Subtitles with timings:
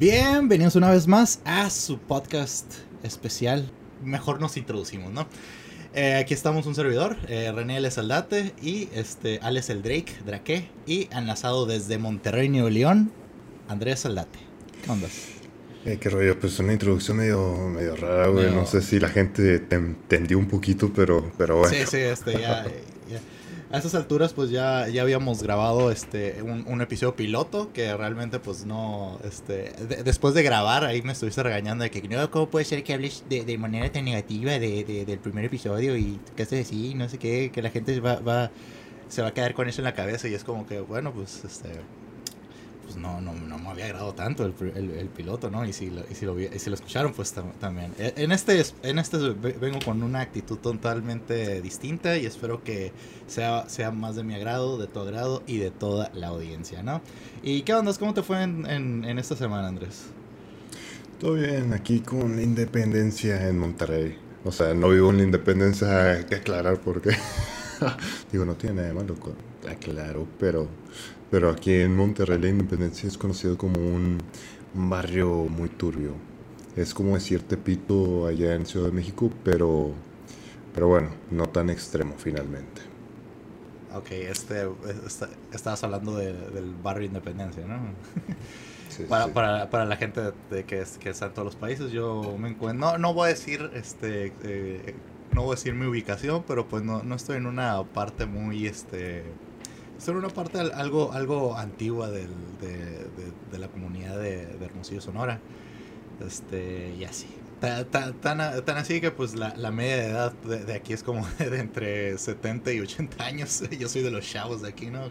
[0.00, 2.66] Bienvenidos una vez más a su podcast
[3.02, 3.70] especial.
[4.02, 5.26] Mejor nos introducimos, ¿no?
[5.94, 7.88] Eh, aquí estamos un servidor, eh, René L.
[7.90, 13.12] Saldate y este, Alex el Drake, Drake, y enlazado desde Monterrey, Nuevo León,
[13.68, 14.40] Andrés Saldate.
[14.84, 15.06] ¿Qué onda?
[15.84, 18.46] Eh, qué rollo, pues una introducción medio, medio rara, güey.
[18.46, 21.72] Medio- No sé si la gente te entendió un poquito, pero, pero bueno.
[21.76, 22.64] Sí, sí, este, ya,
[23.08, 23.20] ya.
[23.74, 28.38] A estas alturas, pues ya, ya habíamos grabado este un, un episodio piloto que realmente,
[28.38, 32.48] pues no, este, de- después de grabar, ahí me estuviste regañando de que no, ¿cómo
[32.48, 36.20] puede ser que hables de, de manera tan negativa de, de- del primer episodio y
[36.36, 38.52] qué haces así, no sé qué, que la gente va, va,
[39.08, 41.42] se va a quedar con eso en la cabeza y es como que, bueno, pues,
[41.44, 41.70] este,
[42.84, 45.64] pues no, no, no me había agradado tanto el, el- el piloto, ¿no?
[45.66, 47.92] Y si lo, y si lo, y si lo escucharon, pues tam- también.
[47.98, 52.62] E- En este, es- en este ve- vengo con una actitud totalmente distinta y espero
[52.62, 52.92] que
[53.26, 57.00] sea, sea más de mi agrado, de tu agrado y de toda la audiencia, ¿no?
[57.42, 57.92] ¿Y qué onda?
[57.98, 60.06] ¿Cómo te fue en, en, esta semana, Andrés?
[61.20, 64.16] Todo bien, aquí con la independencia en Monterrey.
[64.44, 67.10] O sea, no vivo en la independencia, hay que aclarar porque.
[68.32, 69.16] Digo, no tiene nada de malo,
[69.68, 70.68] aclaro, pero,
[71.34, 74.18] pero aquí en Monterrey la independencia es conocido como un,
[74.72, 76.12] barrio muy turbio.
[76.76, 79.90] Es como decir Tepito allá en Ciudad de México, pero,
[80.72, 82.82] pero bueno, no tan extremo finalmente.
[83.96, 84.68] Ok, este,
[85.04, 87.80] esta- estabas hablando de- del barrio Independencia, ¿no?
[88.88, 89.30] Sí, Para, sí.
[89.34, 90.20] para, para la gente
[90.52, 92.92] de que, es- que está en todos los países, yo me encuentro.
[92.92, 94.94] No, no voy a decir este eh,
[95.32, 98.68] no voy a decir mi ubicación, pero pues no, no estoy en una parte muy
[98.68, 99.24] este.
[100.06, 102.26] En una parte al- algo, algo antigua de,
[103.58, 105.40] la comunidad de, Hermosillo Sonora.
[106.24, 107.26] Este, y así.
[107.60, 108.40] Ta- ta- Tan,
[108.76, 112.80] así que pues la, media de edad de, aquí es como de entre 70 y
[112.80, 113.62] 80 años.
[113.78, 115.10] Yo soy de los chavos de aquí, ¿no?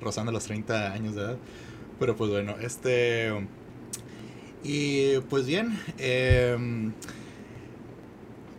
[0.00, 1.36] Rozando los 30 años de edad.
[1.98, 3.30] Pero pues bueno, este...
[4.64, 6.92] Y pues bien, em,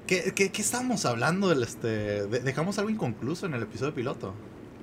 [0.07, 1.49] ¿qué, qué, qué estábamos hablando?
[1.49, 1.87] Del, este,
[2.27, 4.33] de- dejamos algo inconcluso en el episodio piloto.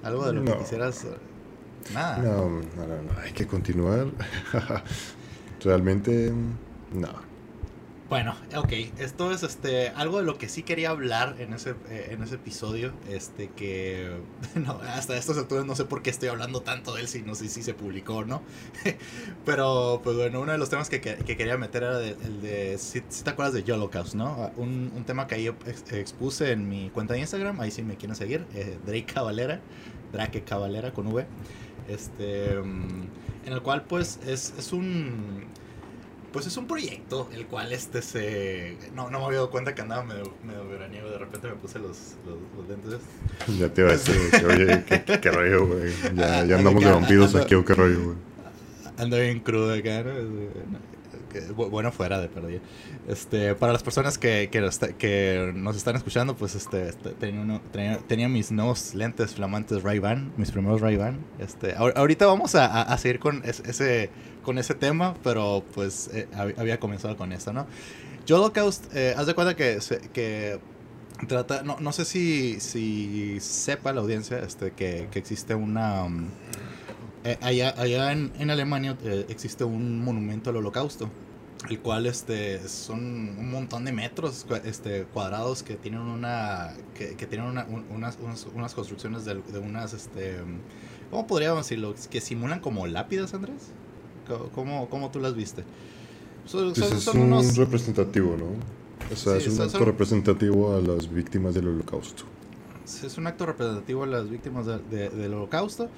[0.02, 1.06] Algo de lo que quisieras...
[1.94, 2.18] Nada.
[2.18, 4.06] No, no, no, no, hay que continuar.
[5.64, 6.32] Realmente,
[6.92, 7.29] no.
[8.10, 12.08] Bueno, ok, esto es este algo de lo que sí quería hablar en ese eh,
[12.10, 14.10] en ese episodio, este que
[14.56, 17.36] no, hasta estas alturas no sé por qué estoy hablando tanto de él si no
[17.36, 18.42] sé si se publicó o no.
[19.46, 22.42] Pero pues bueno, uno de los temas que, que- que quería meter era de- el
[22.42, 24.50] de si, te acuerdas de Holocaust, ¿no?
[24.56, 27.94] Un, un tema que ahí ex- expuse en mi cuenta de Instagram, ahí sí me
[27.96, 29.60] quieren seguir, eh, Drake Cavalera,
[30.12, 31.26] Drake Cavalera con V.
[31.88, 33.02] Este mm,
[33.46, 35.44] en el cual pues es, es un
[36.32, 39.82] pues es un proyecto el cual este se no, no me había dado cuenta que
[39.82, 43.00] andaba medio, medio veraniego de repente me puse los, los, los lentes
[43.58, 45.92] Ya te iba a decir, que, oye, qué, qué- qué rollo, güey.
[46.14, 48.16] Ya, ya andamos de vampiros ando- aquí, o qué rollo, güey.
[48.98, 50.12] ando bien crudo acá ¿no?
[51.54, 52.60] Bueno fuera de perdida
[53.08, 54.60] este para las personas que, que,
[55.54, 60.80] nos están escuchando pues este, este, tenía, tenía, mis nuevos lentes flamantes Ray-Ban mis primeros
[60.80, 61.18] Ray-Ban.
[61.38, 64.10] Este ahor- ahorita vamos a, a- seguir con es- ese
[64.42, 67.66] con ese tema pero pues eh, hab- había comenzado con esto no
[68.28, 69.78] Holocaust eh, haz de cuenta que
[70.12, 70.60] que
[71.26, 76.28] trata no, no sé si si sepa la audiencia este que, que existe una um,
[77.24, 81.08] eh, allá allá en, en Alemania eh, existe un monumento al holocausto
[81.68, 83.00] el cual este son
[83.38, 88.18] un montón de metros este cuadrados que tienen una que, que tienen una- un- unas,
[88.22, 90.38] unas unas construcciones de, de unas este
[91.10, 93.72] cómo podríamos decirlo que simulan como lápidas Andrés
[94.54, 95.64] cómo, cómo tú las viste
[96.46, 98.46] son, Pues son- es son un unos representativo, ¿no?
[99.12, 102.24] O sea, Sí, es un acto representativo a las víctimas del holocausto.
[102.84, 105.88] Es un acto representativo a las víctimas de- de- del holocausto.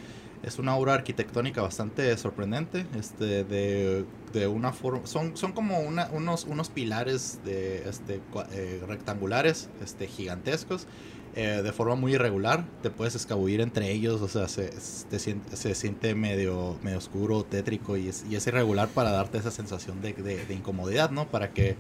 [0.42, 2.86] Es una obra arquitectónica bastante sorprendente.
[2.98, 5.06] Este, de, de una forma.
[5.06, 8.20] Son, son como unos, unos pilares de, este,
[8.52, 10.86] eh, rectangulares, este, gigantescos.
[11.34, 12.64] eh, de forma muy irregular.
[12.82, 14.20] Te puedes escabullir entre ellos.
[14.20, 17.97] O sea, se, se siente medio, medio oscuro, tétrico.
[17.97, 21.28] Y es, y es irregular para darte esa sensación de, de- de incomodidad, ¿no?
[21.28, 21.76] Para que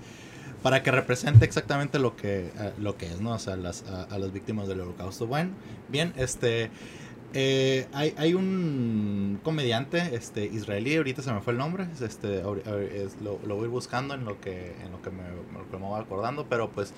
[0.62, 3.32] para que represente exactamente lo que, eh, lo que es, ¿no?
[3.32, 5.26] O sea, las, a, a las víctimas del holocausto.
[5.26, 5.50] Bueno,
[5.88, 6.70] bien, este...
[7.34, 12.42] eh, hay, hay un comediante este, israelí, ahorita se me fue el nombre, es este,
[12.42, 15.22] lo, voy buscando en lo que, en lo que me,
[15.70, 16.92] que me voy acordando, pero pues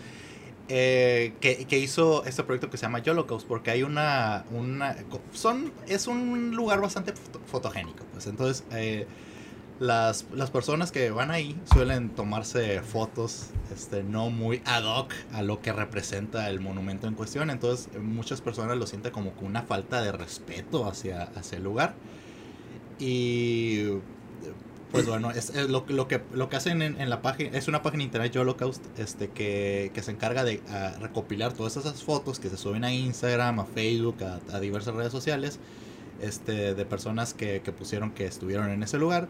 [0.68, 4.96] eh, que, que hizo este proyecto que se llama Holocaust, porque hay una, una
[5.32, 9.06] son, es un lugar bastante foto- fotogénico, pues entonces eh,
[9.80, 15.42] las, las personas que van ahí suelen tomarse fotos este, no muy ad hoc a
[15.42, 17.50] lo que representa el monumento en cuestión.
[17.50, 21.94] Entonces muchas personas lo sienten como una falta de respeto hacia, hacia el lugar.
[23.00, 23.86] Y
[24.92, 28.02] Pues bueno, es, lo, lo, que, lo que hacen en, la página, es una página
[28.02, 30.62] de internet Holocaust este, que, que se encarga de
[31.00, 35.58] recopilar todas esas fotos que se suben a Instagram, a Facebook, a, diversas redes sociales,
[36.20, 39.28] este, de personas que, que, pusieron que estuvieron en ese lugar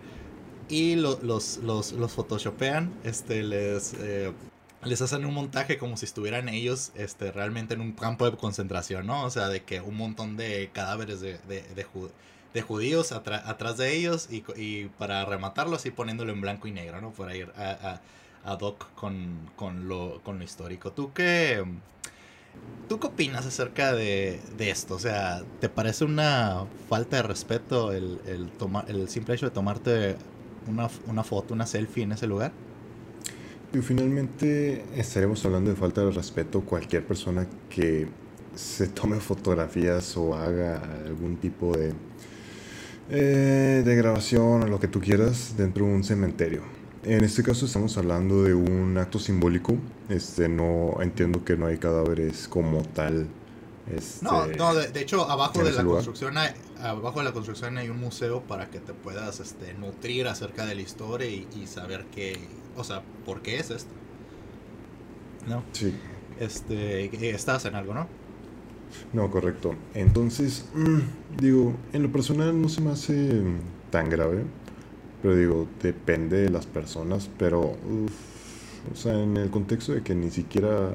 [0.69, 1.59] y los, los,
[1.93, 4.33] los photoshopean, este, les, eh,
[4.85, 9.07] les hacen un montaje como si estuvieran ellos este, realmente en un campo de concentración,
[9.07, 9.25] ¿no?
[9.25, 14.45] O sea, de que un montón de cadáveres de, de, judíos atrás de ellos y,
[14.57, 17.11] y, para rematarlo así poniéndolo en blanco y negro, ¿no?
[17.13, 18.01] Para ir a,
[18.45, 20.93] a, a Doc con, con, lo, con lo histórico.
[20.93, 21.65] ¿Tú qué,
[22.89, 24.95] ¿Tú qué opinas acerca de, esto?
[24.95, 28.51] O sea, ¿te parece una falta de respeto el, el,
[28.89, 30.17] el simple hecho de tomarte
[30.69, 32.53] una, una, foto, una selfie en ese lugar?
[33.73, 38.07] Y finalmente estaremos hablando de falta de respeto cualquier persona que
[38.55, 41.93] se tome fotografías o haga algún tipo de
[43.11, 46.63] eh, de grabación o lo que tú quieras dentro de un cementerio.
[47.03, 49.77] En este caso estamos hablando de un acto simbólico.
[50.09, 53.27] Este, no entiendo que no hay cadáveres como tal.
[53.95, 56.53] Este, no, no de, hecho abajo de la construcción hay,
[56.85, 60.75] abajo de la construcción hay un museo para que te puedas este, nutrir acerca de
[60.75, 62.39] la historia y, y saber qué,
[62.77, 63.93] o sea, por qué es esto.
[65.49, 65.63] ¿No?
[65.73, 65.95] Sí.
[66.39, 68.07] Este, estás en algo, ¿no?
[69.13, 69.75] No, correcto.
[69.95, 73.43] Entonces, mm, digo, en lo personal no se me hace
[73.91, 74.45] tan grave,
[75.23, 80.31] pero digo, depende de las personas, pero, o sea, en el contexto de que ni
[80.31, 80.95] siquiera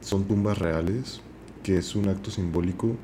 [0.00, 1.20] son tumbas reales,
[1.62, 2.96] que es un acto simbólico,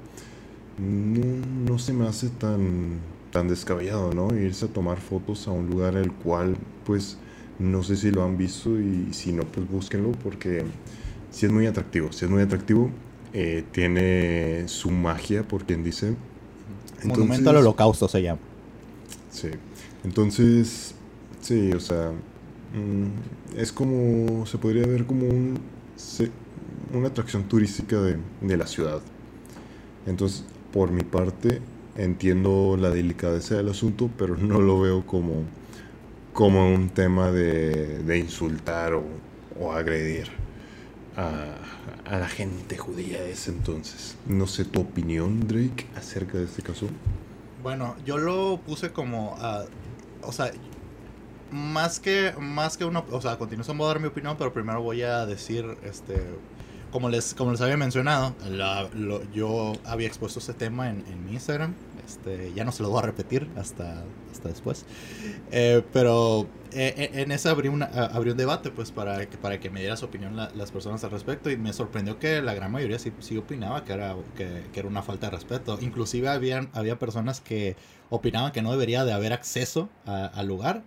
[0.78, 3.00] no, no se me hace tan,
[3.32, 4.34] tan descabellado, ¿no?
[4.34, 7.18] Irse a tomar fotos a un lugar el cual, pues,
[7.58, 10.64] no sé si lo han visto y si no, pues búsquenlo porque
[11.30, 12.90] si es muy atractivo, si es muy atractivo
[13.32, 16.14] eh, tiene su magia, por quien dice.
[17.04, 18.40] Monumento al Holocausto se llama.
[19.30, 19.50] Sí.
[20.04, 20.94] Entonces,
[21.40, 25.58] sí, o sea, mm, es como, se podría ver como un,
[26.94, 29.00] una atracción turística de, de, la ciudad.
[30.06, 30.44] Entonces,
[30.78, 31.60] por mi parte,
[31.96, 35.42] entiendo la delicadeza del asunto, pero no lo veo como,
[36.32, 39.02] como un tema de, de insultar o,
[39.58, 40.28] o agredir
[41.16, 41.56] a,
[42.16, 44.16] la gente judía de ese entonces.
[44.28, 46.86] No sé tu opinión, Drake, acerca de este caso.
[47.60, 49.66] Bueno, yo lo puse como, uh,
[50.22, 50.52] o sea,
[51.50, 54.52] más que, más que uno, o sea, a continuación voy a dar mi opinión, pero
[54.52, 56.22] primero voy a decir, este,
[56.90, 58.34] como les, como les había mencionado,
[59.34, 61.74] yo había expuesto ese tema en, en mi Instagram
[62.08, 64.02] este, ya no se lo voy a repetir hasta,
[64.32, 64.86] hasta después.
[65.52, 69.60] Eh, pero eh, eh, en ese abrió, una, abrió un debate pues para que, para
[69.60, 72.72] que me diera su opinión las personas al respecto y me sorprendió que la gran
[72.72, 75.78] mayoría sí, sí opinaba que era, que, que, era una falta de respeto.
[75.82, 77.76] Inclusive habían, había personas que
[78.08, 80.82] opinaban que no debería de haber acceso al lugar,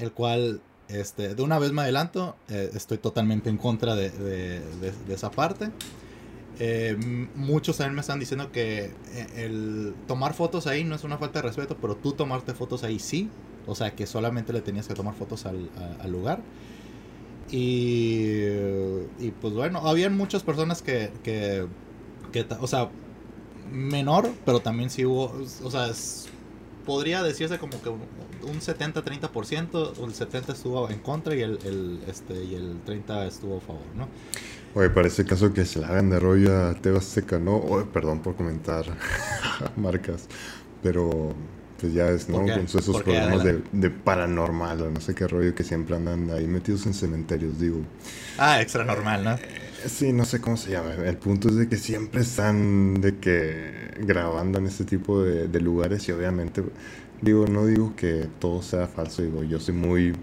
[0.00, 0.60] el cual
[0.92, 4.62] este, de una vez me adelanto, estoy totalmente en contra de
[5.08, 5.70] esa parte.
[6.62, 6.94] Eh,
[7.36, 11.40] muchos también me están diciendo que eh, el tomar fotos ahí no es una falta
[11.40, 13.30] de respeto, pero tú tomarte fotos ahí sí.
[13.66, 15.70] O sea, que solamente le tenías que tomar fotos al,
[16.10, 16.40] lugar.
[17.50, 18.44] Y,
[19.18, 21.66] y, pues bueno, habían muchas personas que, que,
[22.30, 22.90] que, o sea,
[23.72, 25.32] menor, pero también sí hubo,
[25.62, 25.90] o sea,
[26.90, 32.34] podría decirse como que un 70-30%, el 70 estuvo en contra y el, el, este,
[32.42, 34.08] y el 30 estuvo a favor, ¿no?
[34.74, 37.58] Oye, parece caso que se la hagan de rollo a Tebas Seca, ¿no?
[37.58, 38.84] Oye, perdón por comentar
[39.76, 40.26] marcas,
[40.82, 41.32] pero
[41.80, 42.38] pues ya es, ¿no?
[42.38, 46.48] Con esos programas de, de, paranormal o no sé qué rollo que siempre andan ahí
[46.48, 47.82] metidos en cementerios, digo.
[48.36, 49.34] Ah, extra normal, ¿no?
[49.34, 49.38] Eh,
[49.86, 50.92] sí, no sé cómo se llama.
[50.92, 55.60] El punto es de que siempre están de que grabando en este tipo de, de
[55.60, 56.62] lugares y obviamente,
[57.20, 60.14] digo, no digo que todo sea falso, digo, yo soy muy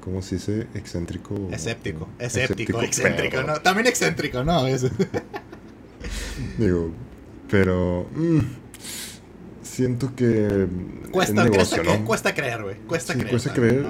[0.00, 0.66] ¿Cómo se dice?
[0.74, 1.48] Excéntrico.
[1.52, 2.08] Escéptico.
[2.18, 3.60] Escéptico, excéntrico, ¿no?
[3.60, 4.64] También excéntrico, ¿no?
[6.58, 6.90] Digo,
[7.50, 8.06] pero.
[8.14, 8.38] Mm,
[9.80, 10.66] siento que.
[11.10, 12.04] Cuesta, negocio, ¿no?
[12.04, 12.76] cuesta creer, güey.
[12.86, 13.30] Cuesta creer.
[13.30, 13.86] Cuesta creer.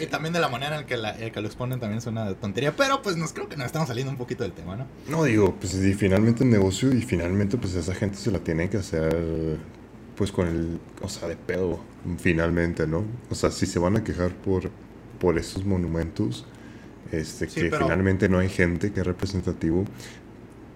[0.00, 2.74] Y, también de la manera en que, la, que lo exponen también es una tontería.
[2.76, 4.86] Pero pues nos creo que nos estamos saliendo un poquito del tema, ¿no?
[5.08, 8.68] No, digo, pues y finalmente el negocio y finalmente pues esa gente se la tiene
[8.70, 9.58] que hacer
[10.16, 11.80] pues con el, o sea, de pedo,
[12.18, 13.04] finalmente, ¿no?
[13.30, 14.70] O sea, si se van a quejar por
[15.18, 16.44] por esos monumentos,
[17.10, 19.84] este, que finalmente no hay gente que es representativo,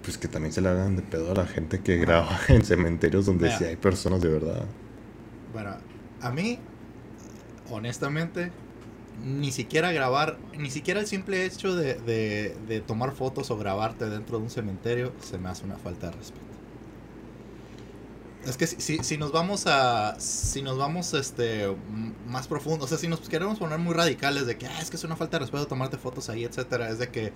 [0.09, 3.27] pues que también se le hagan de pedo a la gente que graba en cementerios
[3.27, 4.65] donde sí hay personas de verdad.
[5.53, 5.77] Bueno,
[6.23, 6.59] a mí,
[7.71, 8.51] honestamente,
[9.23, 14.09] ni siquiera grabar, ni siquiera el simple hecho de, de, de, tomar fotos o grabarte
[14.09, 16.47] dentro de un cementerio se me hace una falta de respeto.
[18.47, 20.19] Es que si, si, nos vamos a.
[20.19, 21.67] Si nos vamos este
[22.27, 24.97] más profundo, o sea, si nos queremos poner muy radicales de que ah, es que
[24.97, 27.35] es una falta de respeto tomarte fotos ahí, etcétera, es de que.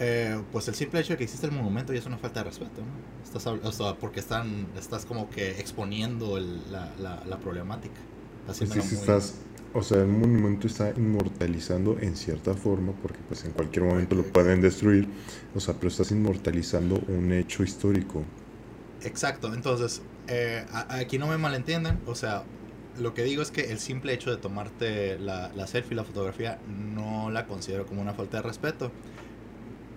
[0.00, 2.50] Eh, pues el simple hecho de que existe el monumento ya es una falta de
[2.50, 3.24] respeto, ¿no?
[3.24, 8.00] Estás, o sea, porque están, estás como que exponiendo la, la, la, problemática.
[8.46, 8.60] Pues
[8.92, 9.34] estás,
[9.74, 14.22] o sea, el monumento está inmortalizando en cierta forma, porque pues en cualquier momento lo
[14.22, 15.08] pueden destruir,
[15.54, 18.22] o sea, pero estás inmortalizando un hecho histórico.
[19.02, 22.44] Exacto, entonces, eh, aquí no me malentiendan, o sea,
[22.98, 26.58] lo que digo es que el simple hecho de tomarte la, la selfie, la fotografía,
[26.68, 28.90] no la considero como una falta de respeto,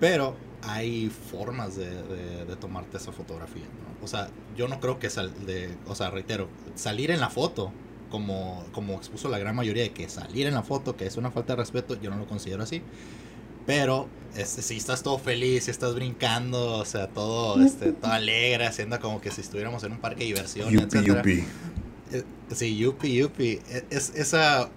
[0.01, 4.03] pero hay formas de, de, tomarte esa fotografía, ¿no?
[4.03, 7.71] O sea, yo no creo que sal de, o sea, reitero, salir en la foto,
[8.09, 11.29] como, como expuso la gran mayoría de que salir en la foto, que es una
[11.29, 12.81] falta de respeto, yo no lo considero así.
[13.67, 18.65] Pero este, si estás todo feliz, si estás brincando, o sea, todo, este, todo alegre,
[18.65, 21.43] haciendo como que si estuviéramos en un parque de diversión, yupi, Yupi.
[22.11, 22.23] Eh,
[22.55, 23.59] sí, yupi, yupi.
[23.69, 24.69] E, es, esa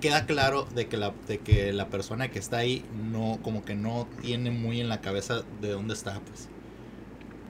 [0.00, 3.74] queda claro de que la de que la persona que está ahí no como que
[3.74, 6.48] no tiene muy en la cabeza de dónde está, pues.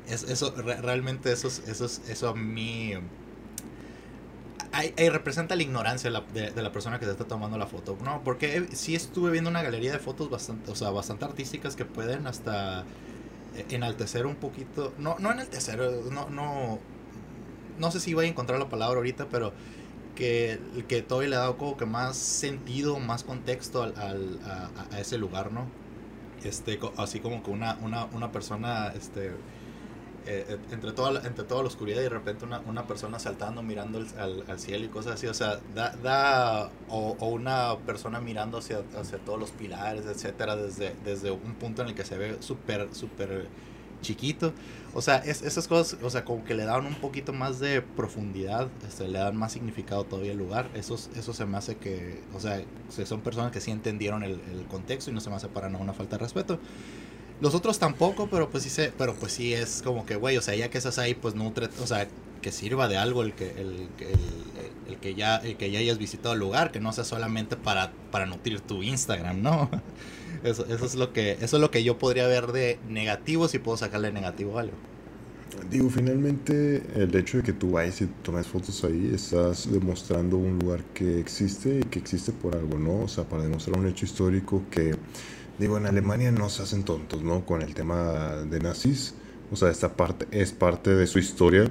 [0.09, 2.95] Es, eso realmente eso eso eso a mí
[4.73, 7.97] ahí, representa la ignorancia de la, persona que se está tomando la foto.
[8.05, 11.85] No, porque sí estuve viendo una galería de fotos bastante, o sea, bastante artísticas que
[11.85, 12.85] pueden hasta
[13.57, 14.93] eh, enaltecer un poquito.
[14.99, 15.79] No, no enaltecer,
[16.11, 16.79] no, no.
[17.79, 19.53] No sé si voy a encontrar la palabra ahorita, pero
[20.19, 20.59] que,
[20.89, 23.95] que todavía le ha dado como que más sentido, más contexto al,
[24.45, 25.67] a, ese lugar, ¿no?
[26.43, 29.29] Este, así como que una, una, una persona, este
[30.27, 33.63] eh, eh, entre, toda, entre toda la oscuridad y de repente una, una persona saltando,
[33.63, 35.29] mirando al, al, cielo y cosas así.
[35.29, 40.57] O sea, da, da o, o, una persona mirando hacia, hacia todos los pilares, etcétera,
[40.57, 43.47] desde, desde un punto en el que se ve súper, súper
[44.03, 44.53] chiquito.
[44.99, 47.83] O sea, es, esas cosas, o sea, como que le dan un poquito más de
[47.83, 50.69] profundidad, este, le dan más significado todavía al lugar.
[50.75, 52.61] Eso, eso se me hace que, o sea,
[53.07, 55.93] son personas que sí entendieron el, contexto y no se me hace para nada una
[55.93, 56.59] falta de respeto.
[57.41, 60.43] Los otros tampoco, pero pues sí se, pero pues sí es como que, güey, o
[60.43, 62.09] sea, ya que estás ahí, pues nutre, o sea,
[62.43, 63.89] que sirva de algo el que, el,
[64.89, 67.93] el, que ya, el que ya hayas visitado el lugar, que no sea solamente para,
[68.11, 69.71] para nutrir tu Instagram, ¿no?
[70.45, 73.59] Eso, eso es lo que, eso es lo que yo podría ver de negativo si
[73.59, 74.75] puedo sacarle negativo algo.
[75.71, 80.59] Digo, finalmente el hecho de que tú vayas y tomes fotos ahí, estás demostrando un
[80.59, 83.01] lugar que existe y que existe por algo, ¿no?
[83.01, 84.95] O sea, para demostrar un hecho histórico que
[85.59, 87.45] Digo, en Alemania no se hacen tontos, ¿no?
[87.45, 89.15] Con el tema de nazis.
[89.51, 91.69] O sea, esta parte es parte de su historia.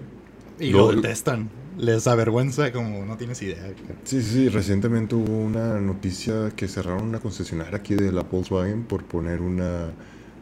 [0.60, 1.50] Y lo, detestan.
[1.78, 3.72] Les avergüenza como no tienes idea.
[4.04, 9.04] Sí, sí, recientemente hubo una noticia que cerraron una concesionaria aquí de la Volkswagen por
[9.04, 9.92] poner una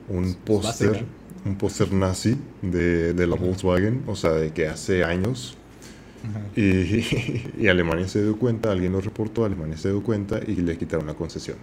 [0.07, 1.03] un póster,
[1.45, 5.57] un póster nazi de, de la Volkswagen, o sea, de que hace años.
[6.55, 6.61] Y,
[7.59, 11.05] y, Alemania se dio cuenta, alguien lo reportó, Alemania se dio cuenta y le quitaron
[11.05, 11.57] la concesión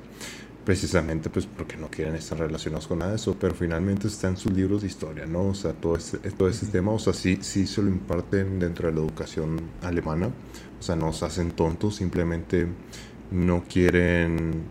[0.64, 4.37] precisamente pues porque no quieren estar relacionados con nada de eso, pero finalmente está en
[4.37, 5.49] sus libros de historia, ¿no?
[5.49, 8.88] O sea, todo ese, todo ese tema, o sea, sí, sí se lo imparten dentro
[8.88, 10.28] de la educación alemana,
[10.78, 12.69] o sea, no se hacen tontos, simplemente
[13.31, 14.64] no quieren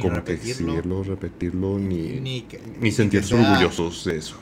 [0.00, 1.04] como repetirlo.
[1.04, 2.20] repetirlo, ni,
[2.80, 4.36] ni, sentirse orgullosos de eso.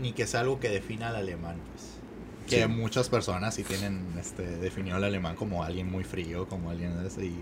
[0.00, 1.92] Ni que sea algo que defina al alemán, pues.
[2.48, 6.92] Que muchas personas sí tienen este, definido al alemán como alguien muy frío, como alguien
[7.18, 7.40] y, y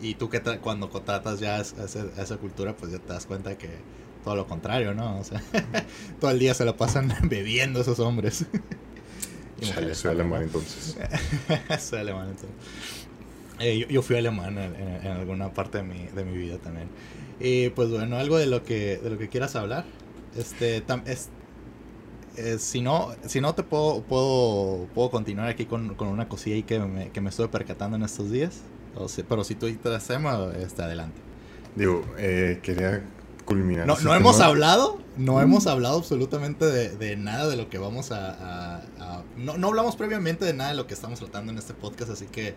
[0.00, 3.68] y tú que cuando tratas ya a esa, cultura, pues ya te das cuenta que
[4.24, 5.18] todo lo contrario, ¿no?
[5.18, 5.42] O sea,
[6.20, 8.46] todo el día se lo pasan bebiendo esos hombres.
[9.60, 10.96] Chale, soy alemán entonces.
[11.80, 12.50] soy alemán entonces.
[13.58, 16.88] Eh, yo, fui alemán en, alguna parte de mi, de mi vida también.
[17.40, 19.84] Y pues bueno, algo de lo que, de lo que quieras hablar.
[20.36, 21.30] Este, es,
[22.36, 26.54] eh, si no, si no te puedo, puedo, puedo continuar aquí con, con una cosilla
[26.54, 28.62] ahí que me, que me estuve percatando en estos días
[29.28, 31.20] pero si tú dices tema, está adelante.
[31.76, 33.04] Digo, eh, quería
[33.44, 33.86] culminar.
[33.86, 35.40] No, no hemos hablado, no mm.
[35.40, 38.82] hemos hablado absolutamente de, nada de lo que vamos a...
[39.36, 42.26] no, no, hablamos previamente de nada de lo que estamos tratando en este podcast, así
[42.26, 42.54] que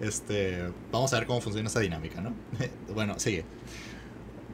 [0.00, 2.34] este vamos a ver cómo funciona esa dinámica, ¿no?
[2.94, 3.44] bueno, sigue.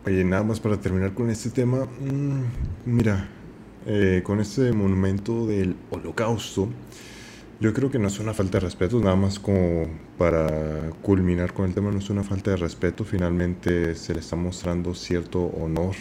[0.07, 2.43] Oye, nada más para terminar con este tema, mm,
[2.87, 3.29] mira,
[3.87, 6.69] eh, con este monumento del holocausto,
[7.61, 9.87] yo creo que no es una falta de respeto, nada más como
[10.17, 14.35] para culminar con el tema, no es una falta de respeto, finalmente se le está
[14.35, 15.95] mostrando cierto honor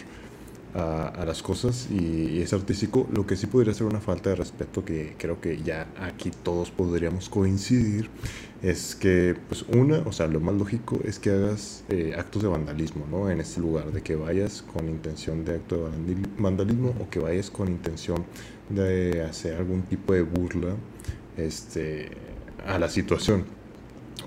[0.74, 3.06] a, las cosas y, es artístico.
[3.12, 6.70] Lo que sí podría ser una falta de respeto, que creo que ya aquí todos
[6.70, 8.08] podríamos coincidir,
[8.62, 12.48] es que, pues, una, o sea, lo más lógico es que hagas eh, actos de
[12.48, 13.30] vandalismo, ¿no?
[13.30, 17.50] En este lugar, de que vayas con intención de acto de vandalismo o que vayas
[17.50, 18.24] con intención
[18.68, 20.74] de hacer algún tipo de burla
[21.46, 22.10] este,
[22.66, 23.46] a la situación.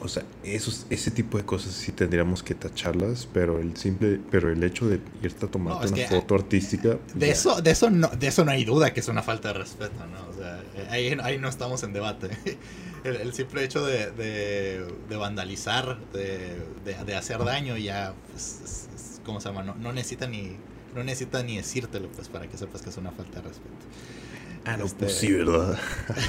[0.02, 4.52] O sea, esos, ese tipo de cosas sí tendríamos que tacharlas, pero el simple, pero
[4.52, 6.98] el hecho de irte a tomar una foto artística.
[7.14, 9.60] De eso, de eso no, de eso no hay duda que es una falta de
[9.60, 10.30] respeto, ¿no?
[10.30, 12.30] O sea, ahí, ahí no estamos en debate.
[13.04, 16.56] El, simple hecho de, de, vandalizar, de,
[16.86, 18.88] de, hacer daño, ya, pues,
[19.26, 19.62] ¿cómo se llama?
[19.62, 20.56] No, no necesita ni,
[20.96, 23.86] no necesita ni decírtelo, pues, para que sepas que es una falta de respeto.
[24.66, 25.06] Ah, no, este...
[25.06, 25.78] pues sí, ¿verdad?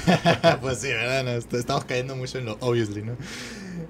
[0.61, 1.37] pues sí, ¿verdad?
[1.37, 3.15] Este, estamos cayendo mucho en lo obviously, ¿no?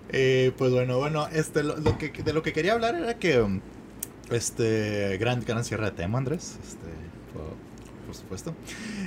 [0.09, 3.59] Eh, pues bueno, bueno, este, lo, que, de lo que quería hablar era que,
[4.29, 6.87] este, gran, gran cierre de tema, Andrés, este,
[7.33, 8.55] por, supuesto.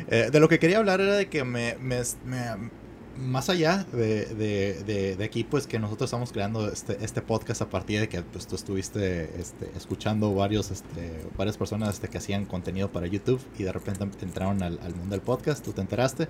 [0.08, 2.70] Eh, de lo que quería hablar era de que me, me, me
[3.18, 7.68] más allá de, de, de, aquí, pues que nosotros estamos creando este, este podcast a
[7.68, 12.46] partir de que pues, tú estuviste este, escuchando varios, este, varias personas este, que hacían
[12.46, 16.28] contenido para YouTube y de repente entraron al, mundo del podcast, tú te enteraste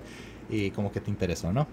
[0.49, 1.67] y como que te interesó, ¿no?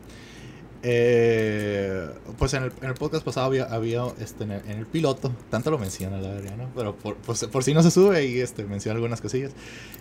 [0.83, 2.09] Eh,
[2.39, 5.79] pues en el, en el, podcast pasado había, había este, en el, piloto, tanto lo
[5.79, 6.71] menciona la verdad, ¿no?
[6.77, 9.53] Pero por, por, si no se sube y este, menciona algunas cosillas.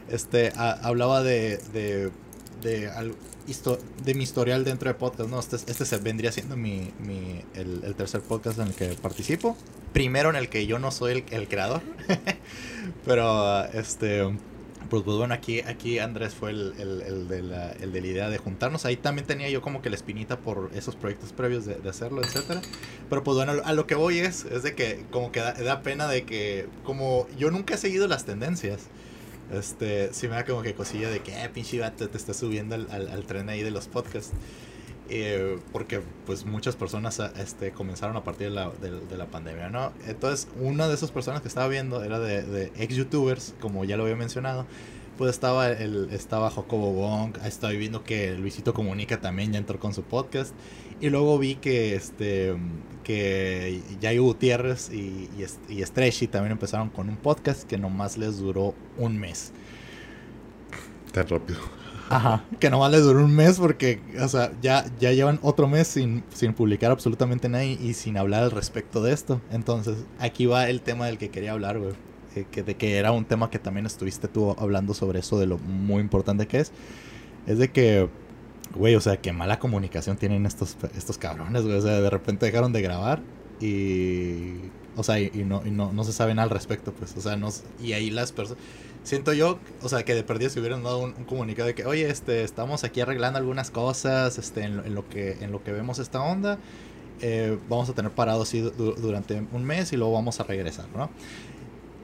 [0.10, 2.12] Este, hablaba de, de,
[2.62, 2.90] de,
[4.06, 5.40] de, mi historial dentro de podcast, ¿no?
[5.40, 9.56] Este, este se vendría siendo mi, mi el, el, tercer podcast en el que participo.
[9.94, 11.82] Primero en el que yo no soy el, el creador,
[13.06, 14.24] pero este
[14.90, 18.30] pues, pues, bueno, aquí, aquí Andrés fue el, el, de la, el, de la, idea
[18.30, 18.86] de juntarnos.
[18.86, 22.62] Ahí también tenía yo como que la espinita por esos proyectos previos de, hacerlo, etcétera.
[23.10, 26.08] Pero pues bueno, a lo que voy es, es de que como que da, pena
[26.08, 28.88] de que, como yo nunca he seguido las tendencias,
[29.52, 32.76] este, sí me da como que cosilla de que, eh, pinche te, te estás subiendo
[32.76, 34.34] al, al, tren ahí de los podcasts.
[35.08, 39.94] Eh, porque pues muchas personas este, comenzaron a partir de la, de, la, pandemia, ¿no?
[40.08, 43.98] Entonces, una de esas personas que estaba viendo era de, de ex youtubers, como ya
[43.98, 44.66] lo había mencionado,
[45.18, 49.94] pues estaba el estaba Jacobo Wong, estaba viendo que Luisito Comunica también ya entró con
[49.94, 50.54] su podcast
[51.02, 52.56] y luego vi que este
[53.04, 58.40] que Yayo Gutiérrez y, y, y Stretchy también empezaron con un podcast que nomás les
[58.40, 59.54] duró un mes.
[61.12, 61.60] Tan rápido.
[62.10, 65.88] Ajá, que nomás les duró un mes porque, o sea, ya, ya llevan otro mes
[65.88, 69.42] sin, sin publicar absolutamente nada y, sin hablar al respecto de esto.
[69.52, 71.94] Entonces, aquí va el tema del que quería hablar, güey.
[72.36, 75.48] Eh, que, de que era un tema que también estuviste tú hablando sobre eso, de
[75.48, 76.72] lo muy importante que es.
[77.48, 78.10] Es de que,
[78.74, 81.76] güey, o sea, qué mala comunicación tienen estos, estos cabrones, güey.
[81.76, 83.22] O sea, de repente dejaron de grabar
[83.60, 84.56] y...
[84.98, 87.18] O sea, y, no, no, no se saben al respecto, pues.
[87.18, 87.50] O sea, no,
[87.84, 88.64] y ahí las personas
[89.06, 92.10] siento yo, o sea, que de perdida si hubieran dado un, comunicado de que, oye,
[92.10, 96.22] este, estamos aquí arreglando algunas cosas, este, en, lo, que, en lo que vemos esta
[96.22, 96.58] onda,
[97.22, 101.10] eh, vamos a tener parado así durante un mes y luego vamos a regresar, ¿no?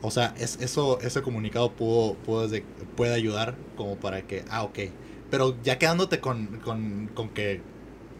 [0.04, 4.80] O sea, es, eso, ese comunicado pudo, puede ayudar como para que, ah, ok.
[5.31, 7.61] Pero ya quedándote con, con, con que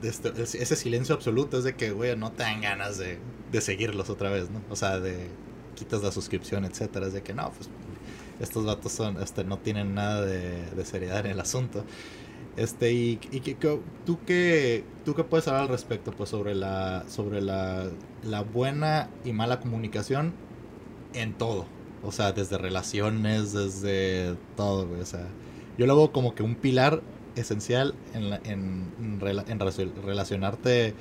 [0.02, 3.20] este, ese silencio absoluto es de que, güey, no te dan ganas de,
[3.52, 4.62] de seguirlos otra vez, ¿no?
[4.70, 5.28] O sea, de
[5.76, 7.08] quitas la suscripción, etcétera.
[7.08, 7.70] Es de que, no, pues
[8.40, 11.84] estos datos son, este, no tienen nada de, seriedad en el asunto.
[12.58, 13.56] Este, y, y que,
[14.06, 17.86] tú qué tú qué puedes hablar al respecto pues sobre la sobre la,
[18.24, 20.34] la buena y mala comunicación
[21.14, 21.66] en todo.
[22.04, 25.28] O sea, desde relaciones, desde todo, O sea,
[25.78, 27.02] yo lo veo como que un pilar
[27.36, 29.60] esencial en, en, en,
[30.04, 30.94] relacionarte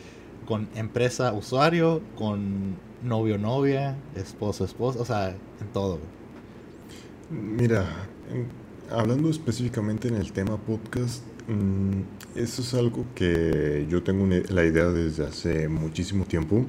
[0.47, 5.99] con empresa, usuario, con novio, novia, esposo, esposa, o sea, en todo,
[7.31, 7.87] Mira,
[8.91, 12.01] hablando específicamente en el tema podcast, mm,
[12.35, 16.67] eso es algo que yo tengo la idea desde hace muchísimo tiempo.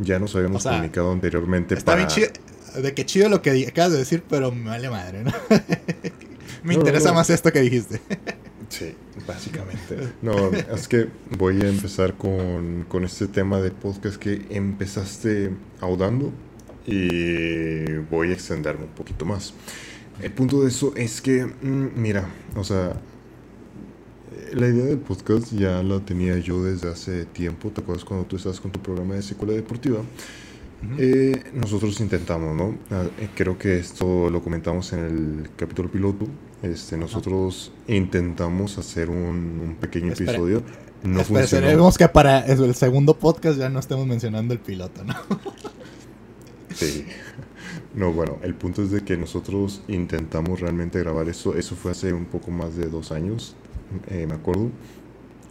[0.00, 1.74] Ya nos habíamos comunicado anteriormente.
[1.74, 2.28] Está bien chido,
[2.76, 5.32] de que chido lo que acabas de decir, pero me vale madre, ¿no?
[6.62, 8.00] me interesa más esto que dijiste.
[8.68, 8.94] sí,
[9.26, 9.96] básicamente.
[10.22, 16.32] No, es que voy a empezar con, con este tema de podcast que empezaste audando
[16.86, 19.54] y voy a extenderme un poquito más.
[20.22, 23.00] El punto de eso es que, mm, mira, o sea,
[24.52, 27.70] la idea del podcast ya la tenía yo desde hace tiempo.
[27.70, 30.00] ¿Te acuerdas cuando tú estabas con tu programa de escuela deportiva?
[30.96, 32.78] Eh, nosotros intentamos, ¿no?
[32.90, 36.26] Ah, eh, creo que esto lo comentamos en el capítulo piloto.
[36.62, 40.62] Este, nosotros intentamos hacer un, pequeño episodio.
[41.02, 45.14] No Esperemos que para el segundo podcast ya no estemos mencionando el piloto, ¿no?
[46.74, 47.06] Sí.
[47.94, 51.54] No, bueno, el punto es de que nosotros intentamos realmente grabar eso.
[51.54, 53.56] Eso fue hace un poco más de dos años,
[54.08, 54.70] eh, me acuerdo.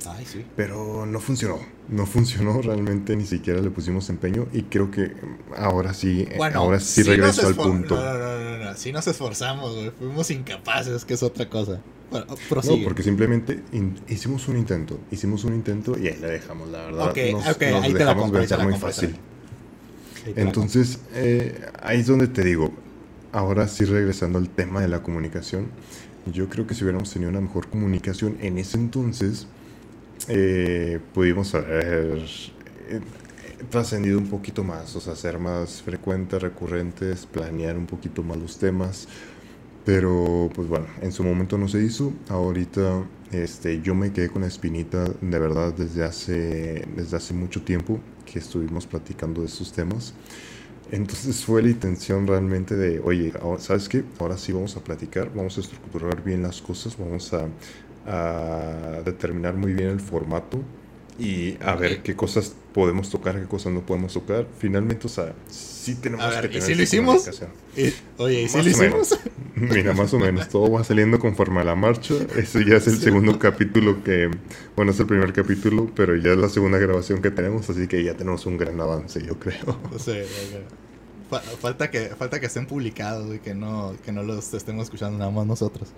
[0.05, 0.45] Ay, sí.
[0.55, 1.59] Pero no funcionó.
[1.89, 4.47] No funcionó realmente, ni siquiera le pusimos empeño.
[4.53, 5.11] Y creo que
[5.55, 7.95] ahora sí, eh, Bueno, ahora sí, nos regreso al punto.
[7.95, 8.77] No, no, no, no, no.
[8.77, 9.91] Sí nos esforzamos, güey.
[9.91, 11.81] Fuimos incapaces, que es otra cosa.
[12.09, 13.61] Bueno, No, porque simplemente
[14.07, 14.99] hicimos un intento.
[15.11, 17.09] Hicimos un intento y ahí la dejamos, la verdad.
[17.09, 19.15] Ok, nos, ok, nos ahí dejamos vencer muy fácil.
[20.35, 22.71] Entonces, eh, ahí es donde te digo,
[23.31, 25.67] ahora sí regresando al tema de la comunicación,
[26.33, 29.47] yo creo que si hubiéramos tenido una mejor comunicación en ese entonces,
[30.27, 32.19] eh, pudimos haber
[32.89, 33.01] eh,
[33.69, 38.57] trascendido un poquito más, o sea, ser más frecuentes, recurrentes, planear un poquito más los
[38.59, 39.07] temas.
[39.85, 42.13] Pero, pues bueno, en su momento no se hizo.
[42.29, 47.63] Ahorita, este, yo me quedé con la espinita de verdad desde hace, desde hace mucho
[47.63, 50.13] tiempo que estuvimos platicando de estos temas.
[50.91, 54.05] Entonces fue la intención realmente de, oye, ahora, ¿sabes qué?
[54.19, 57.47] Ahora sí vamos a platicar, vamos a estructurar bien las cosas, vamos a,
[58.07, 60.61] a determinar muy bien el formato
[61.19, 64.47] y a ver qué cosas podemos tocar, qué cosas no podemos tocar.
[64.59, 67.29] Finalmente, o sea, sí tenemos A ver, que ¿y tener si lo hicimos?
[67.75, 69.11] Y- oye, ¿y si lo menos.
[69.11, 69.19] hicimos?
[69.55, 72.13] Mira, más o menos, todo va saliendo conforme a la marcha.
[72.35, 74.29] Ese ya es el segundo capítulo que,
[74.75, 78.03] bueno, es el primer capítulo, pero ya es la segunda grabación que tenemos, así que
[78.03, 79.79] ya tenemos un gran avance, yo creo.
[79.91, 80.59] O sea, oiga,
[81.29, 85.17] fa- falta que falta que estén publicados y que no que no los estemos escuchando
[85.17, 85.89] nada más nosotros.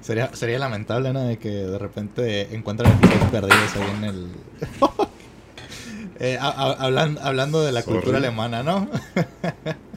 [0.00, 1.22] Sería sería lamentable, ¿no?
[1.22, 4.28] De que de repente encuentran episodios perdidos ahí en el
[6.20, 7.96] Eh, hablan- hablando de la Sorry.
[7.96, 8.88] cultura alemana, ¿no?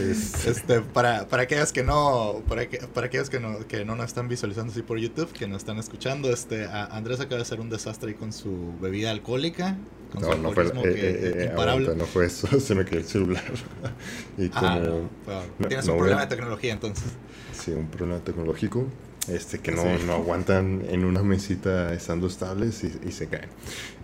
[0.00, 3.96] Es- Este, para, para aquellos que no, para, que- para aquellos que no, que no
[3.96, 7.42] nos están visualizando así por YouTube, que nos están escuchando, este, a- Andrés acaba de
[7.42, 9.76] hacer un desastre ahí con su bebida alcohólica,
[10.12, 11.84] con no, su no fue, eh, que eh, eh, imparable.
[11.86, 13.44] aguanta, no fue eso, se me quedó el celular.
[14.38, 14.90] y como, Ah, no,
[15.26, 17.04] bueno, no- tienes un problema de tecnología entonces.
[17.52, 18.86] sí, un problema tecnológico,
[19.28, 20.04] este, que no, Sí.
[20.06, 23.48] no aguantan en una mesita estando estables y, y se caen.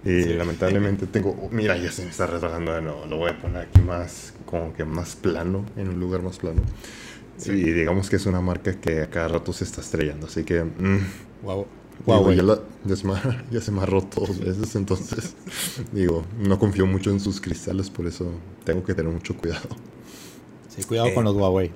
[0.04, 0.34] Y Sí.
[0.34, 3.80] lamentablemente tengo, mira, ya se me está retrasando de nuevo, lo voy a poner aquí
[3.80, 6.62] más, como que más plano, en un lugar más plano.
[7.36, 7.52] Sí.
[7.52, 10.64] Y digamos que es una marca que a cada rato se está estrellando, así que...
[10.64, 10.98] mm,
[11.42, 11.66] Wow.
[12.06, 13.14] digo, ya, la- ya se me,
[13.50, 15.34] ya se me ha roto dos veces, entonces
[15.92, 18.30] digo, no confío mucho en sus cristales, por eso
[18.64, 19.68] tengo que tener mucho cuidado.
[20.74, 21.14] Sí, cuidado Eh.
[21.14, 21.70] con los Huawei.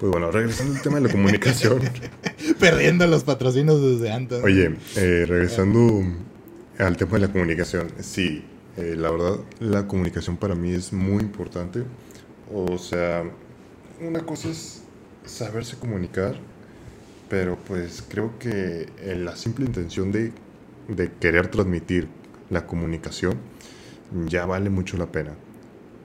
[0.00, 1.80] Pues bueno, regresando al tema de la comunicación.
[2.60, 4.42] Perdiendo los patrocinios desde antes.
[4.44, 6.02] Oye, eh, regresando
[6.78, 8.44] al tema de la comunicación, sí,
[8.78, 11.82] eh, la verdad, la comunicación para mí es muy importante.
[12.52, 13.24] O sea,
[14.00, 14.82] una cosa es
[15.24, 16.36] saberse comunicar,
[17.28, 20.32] pero pues creo que eh, la simple intención de,
[20.88, 22.08] de querer transmitir
[22.50, 23.34] la comunicación
[24.26, 25.34] ya vale mucho la pena.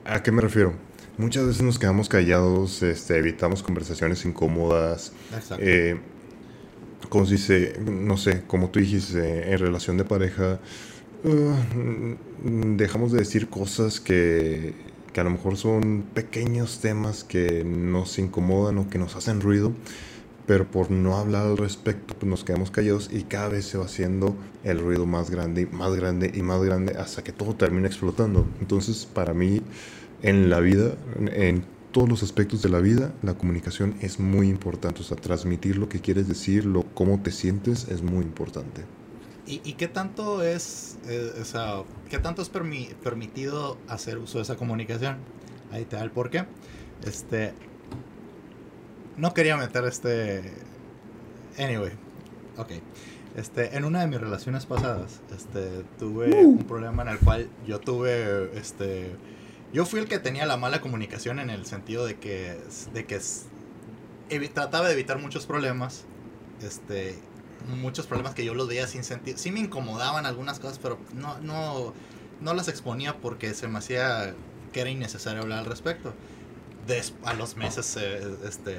[0.06, 0.74] ¿A qué me refiero?
[1.18, 5.64] Muchas veces nos quedamos callados, este, evitamos conversaciones incómodas, Exacto.
[5.64, 6.00] eh,
[7.08, 10.60] como se dice, no sé, como tú dijiste, en relación de pareja,
[11.24, 14.74] mm, dejamos de decir cosas que,
[15.14, 19.74] que a lo mejor son pequeños temas que nos incomodan o que nos hacen ruido,
[20.46, 23.86] pero por no hablar al respecto, pues nos quedamos callados y cada vez se va
[23.86, 28.46] haciendo el ruido más grande, más grande y más grande hasta que todo termina explotando.
[28.60, 29.62] Entonces, para mí,
[30.22, 30.96] en la vida,
[31.32, 35.02] en todos los aspectos de la vida, la comunicación es muy importante.
[35.02, 38.82] O sea, transmitir lo que quieres decir, lo, cómo te sientes, es muy importante.
[39.46, 44.38] ¿Y, y qué tanto es, eh, o sea, qué tanto es permi- permitido hacer uso
[44.38, 45.18] de esa comunicación?
[45.72, 46.46] Ahí te da el porqué.
[47.06, 47.54] Este,
[49.18, 50.54] no quería meter este,
[51.58, 51.92] anyway,
[52.58, 52.72] ok.
[53.36, 57.80] Este, en una de mis relaciones pasadas, este, tuve un problema en el cual yo
[57.80, 59.12] tuve, este,
[59.74, 62.58] yo fui el que tenía la mala comunicación en el sentido de que,
[62.94, 63.20] de que
[64.54, 66.06] trataba de evitar muchos problemas,
[66.62, 67.16] este,
[67.68, 69.38] muchos problemas que yo los veía sin sentido.
[69.38, 71.94] Sí me incomodaban algunas cosas, pero no, no,
[72.42, 74.34] no las exponía porque se me hacía
[74.72, 76.14] que era innecesario hablar al respecto.
[76.88, 78.78] Des- a los meses eh, este,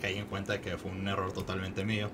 [0.00, 2.10] caí en cuenta de que fue un error totalmente mío.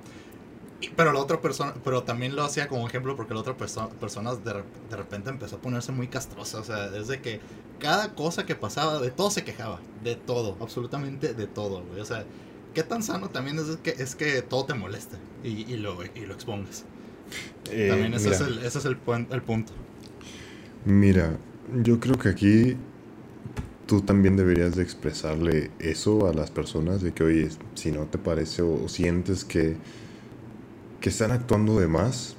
[0.80, 3.88] Y- pero la otra persona, pero también lo hacía como ejemplo porque la otra perso-
[3.92, 6.58] persona de, de repente empezó a ponerse muy castrosa.
[6.58, 7.40] O sea, desde que
[7.78, 9.80] cada cosa que pasaba, de todo se quejaba.
[10.04, 12.00] De todo, absolutamente de todo, güey.
[12.00, 12.24] O sea,
[12.72, 16.26] qué tan sano también es que, es que todo te moleste y, y lo, y
[16.26, 16.84] lo expongas.
[17.70, 19.72] Eh, también ese mira, es, el, ese es el, punto.
[20.84, 21.38] mira,
[21.82, 22.76] yo creo que aquí
[23.86, 28.18] tú también deberías de expresarle eso a las personas de que, oye, si no te
[28.18, 29.76] parece o, o sientes que,
[31.00, 32.36] que están actuando de más,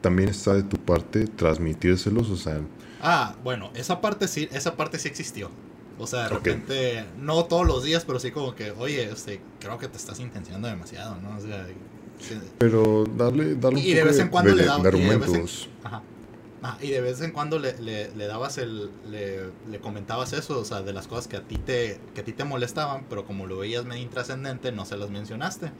[0.00, 2.60] también está de tu parte transmitírselos, o sea,
[3.00, 5.50] Ah, bueno, esa parte sí, esa parte sí existió.
[5.98, 9.78] O sea, de repente, no todos los días, pero sí como que, oye, este, creo
[9.78, 11.36] que te estás intencionando demasiado, ¿no?
[11.36, 11.66] O sea,
[12.58, 15.68] pero darle, darle y de vez en cuando le daba, argumentos.
[15.84, 16.02] ajá.
[16.60, 20.58] Ah, y de vez en cuando le, le, le dabas el le, le, comentabas eso,
[20.58, 23.24] o sea, de las cosas que a ti te que a ti te molestaban, pero
[23.24, 25.70] como lo veías medio intrascendente, no se las mencionaste.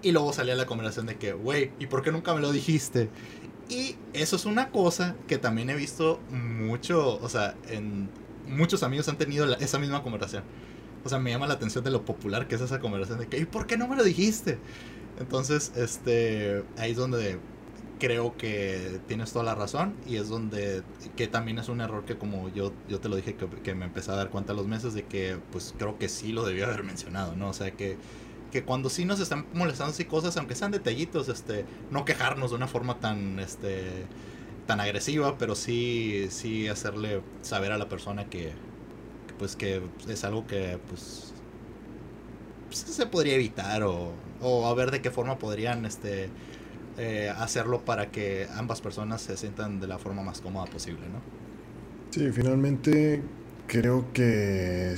[0.00, 3.10] Y luego salía la conversación de que, güey, ¿y por qué nunca me lo dijiste?
[3.68, 8.08] Y eso es una cosa que también he visto mucho, o sea, en
[8.48, 10.44] muchos amigos han tenido esa misma conversación.
[11.04, 13.38] O sea, me llama la atención de lo popular que es esa conversación de que,
[13.38, 14.58] ¿y por qué no me lo dijiste?
[15.18, 17.38] Entonces, este, ahí es donde
[17.98, 20.82] creo que tienes toda la razón y es donde
[21.16, 24.10] que también es un error que como yo yo te lo dije que, me empecé
[24.10, 26.82] a dar cuenta a los meses de que pues creo que sí lo debía haber
[26.82, 27.96] mencionado no o sea que
[28.50, 32.56] que cuando sí nos están molestando así cosas aunque sean detallitos este no quejarnos de
[32.56, 34.06] una forma tan este
[34.66, 38.52] tan agresiva pero sí sí hacerle saber a la persona que,
[39.38, 41.32] pues que es algo que pues,
[42.66, 46.30] pues se podría evitar o, o a ver de qué forma podrían este
[46.96, 51.20] eh, hacerlo para que ambas personas se sientan de la forma más cómoda posible, ¿no?
[52.10, 53.20] Sí, finalmente
[53.66, 54.94] creo que,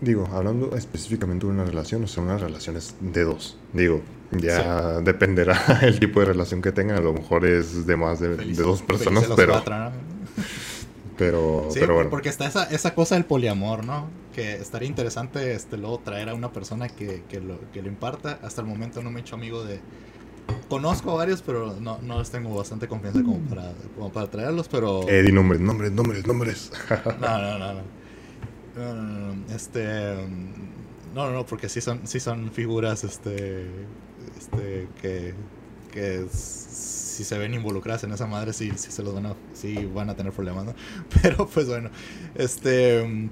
[0.00, 4.00] digo, hablando específicamente de una relación, o sea, una relación es de dos, digo,
[4.38, 8.36] ya dependerá el tipo de relación que tengan, a lo mejor es de más de,
[8.54, 9.62] dos personas, pero...
[11.18, 12.10] Pero, pero bueno.
[12.10, 14.08] porque está esa, esa cosa del poliamor, ¿no?
[14.32, 18.40] Que estaría interesante este, luego traer a una persona que, que, lo, que lo imparta.
[18.42, 19.78] Hasta el momento no me he hecho amigo de,
[20.68, 25.06] Conozco varios, pero no, no les tengo bastante confianza como para, como para traerlos, pero...
[25.08, 26.72] Eh, di nombres, nombres, nombres, nombres.
[27.20, 29.54] no, no, no, no.
[29.54, 30.14] este...
[31.14, 33.66] No, no, no, porque sí son, sí son figuras, este...
[34.42, 35.34] Este, que...
[35.92, 39.34] Que si se ven involucradas en esa madre, sí, sí se los van a...
[39.52, 40.74] Sí van a tener problemas, ¿no?
[41.22, 41.90] Pero, pues bueno,
[42.34, 43.30] este...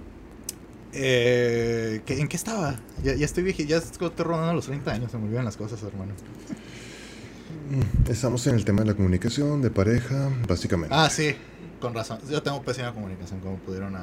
[0.93, 2.81] Eh, ¿En qué estaba?
[3.03, 5.83] Ya, ya estoy viejo, ya estoy rodando los 30 años, se me olvidan las cosas,
[5.83, 6.15] hermano.
[8.09, 10.95] Estamos en el tema de la comunicación, de pareja, básicamente.
[10.95, 11.37] Ah, sí,
[11.81, 12.19] con razón.
[12.29, 13.97] Yo tengo pésima comunicación, como pudieron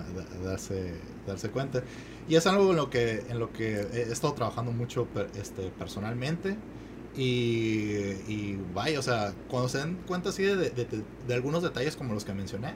[0.43, 0.93] darse,
[1.27, 1.83] darse cuenta.
[2.29, 6.55] Y es algo en lo que, en lo que he estado trabajando mucho este, personalmente.
[7.17, 12.13] Y, y vaya, o sea, cuando se den cuenta así de, de, algunos detalles como
[12.13, 12.75] los que mencioné,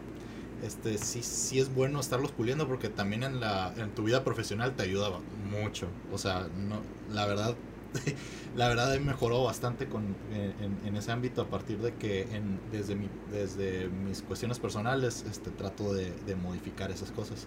[0.64, 4.76] este, sí, sí es bueno estarlos puliendo porque también en, la, en tu vida profesional
[4.76, 5.12] te ayuda
[5.50, 5.88] mucho.
[6.12, 6.82] O sea, no,
[7.14, 7.56] la verdad,
[8.56, 12.96] la verdad he mejorado bastante con, en, ese ámbito a partir de que en, desde,
[12.96, 17.46] mi, desde mis cuestiones personales este, trato de, modificar esas cosas.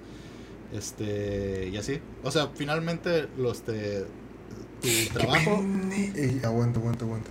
[0.73, 2.01] Este, y así.
[2.23, 4.07] O sea, finalmente los de
[4.85, 5.65] tu trabajo...
[6.45, 7.31] aguanta, aguanta, aguanta.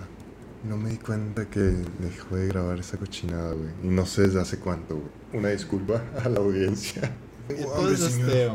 [0.63, 3.69] No me di cuenta que dejó de grabar esa cochinada, güey.
[3.83, 5.09] Y no sé desde hace cuánto, güey.
[5.33, 7.11] Una disculpa a la audiencia.
[7.49, 8.49] Entonces, este...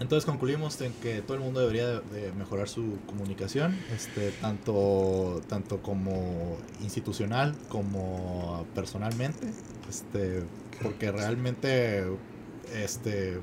[0.00, 5.82] Entonces concluimos en que todo el mundo debería de mejorar su comunicación, este, tanto, tanto
[5.82, 9.46] como institucional como personalmente,
[9.88, 10.42] este,
[10.82, 12.04] porque realmente,
[12.74, 13.38] este,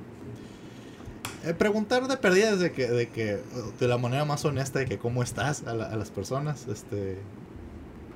[1.45, 3.39] eh, preguntar de perdida de que, de que,
[3.79, 7.17] de la manera más honesta de que cómo estás a, las personas, este,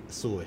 [0.10, 0.46] sube,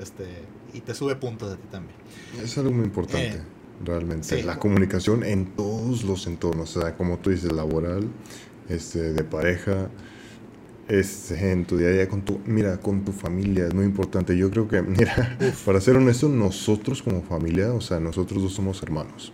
[0.00, 0.26] este,
[0.72, 1.96] y te sube puntos de ti también.
[2.42, 3.36] Es algo muy importante.
[3.36, 3.42] Eh,
[3.84, 4.42] realmente.
[4.42, 8.08] La comunicación en todos los entornos, o sea, como tú dices, laboral,
[8.68, 9.88] este, de pareja,
[10.88, 14.36] este, en tu día a día con tu, mira, con tu familia, es muy importante.
[14.36, 18.82] Yo creo que, mira, para ser honesto, nosotros como familia, o sea, nosotros dos somos
[18.82, 19.32] hermanos.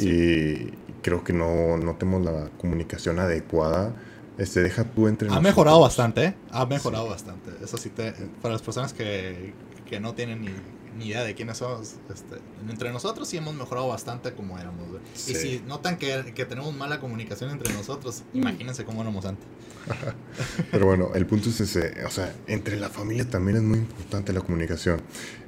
[0.00, 3.94] Y creo que no, no tenemos la comunicación adecuada.
[4.38, 6.34] Este, deja tú entre Ha mejorado bastante, ¿eh?
[6.50, 7.50] Ha mejorado bastante.
[7.62, 9.54] Eso sí, te, para las personas que,
[9.88, 10.50] que no tienen ni
[10.96, 11.96] ni idea de quiénes somos.
[12.12, 12.36] Este,
[12.68, 14.86] entre nosotros sí hemos mejorado bastante como éramos.
[15.14, 18.38] Y si notan que, que, tenemos mala comunicación entre nosotros, mm.
[18.38, 19.44] imagínense cómo éramos antes.
[20.70, 22.04] Pero bueno, el punto es ese.
[22.04, 25.00] O sea, entre la familia también es muy importante la comunicación.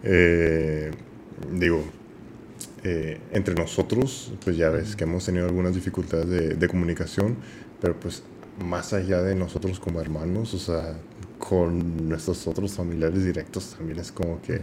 [0.03, 0.91] Eh,
[1.53, 1.85] digo,
[2.85, 7.37] eh, entre nosotros, pues ya ves que hemos tenido algunas dificultades de, de comunicación,
[7.81, 8.23] pero pues
[8.64, 10.97] más allá de nosotros como hermanos, o sea,
[11.38, 14.61] con nuestros otros familiares directos también es como que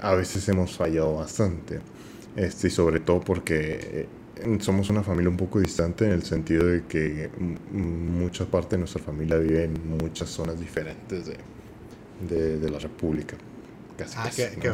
[0.00, 1.80] a veces hemos fallado bastante.
[2.36, 4.06] Este, y sobre todo porque
[4.36, 7.30] eh, somos una familia un poco distante en el sentido de que
[7.72, 13.36] mucha parte de nuestra familia vive en muchas zonas diferentes de, de, la República.
[14.16, 14.70] ah, que, que,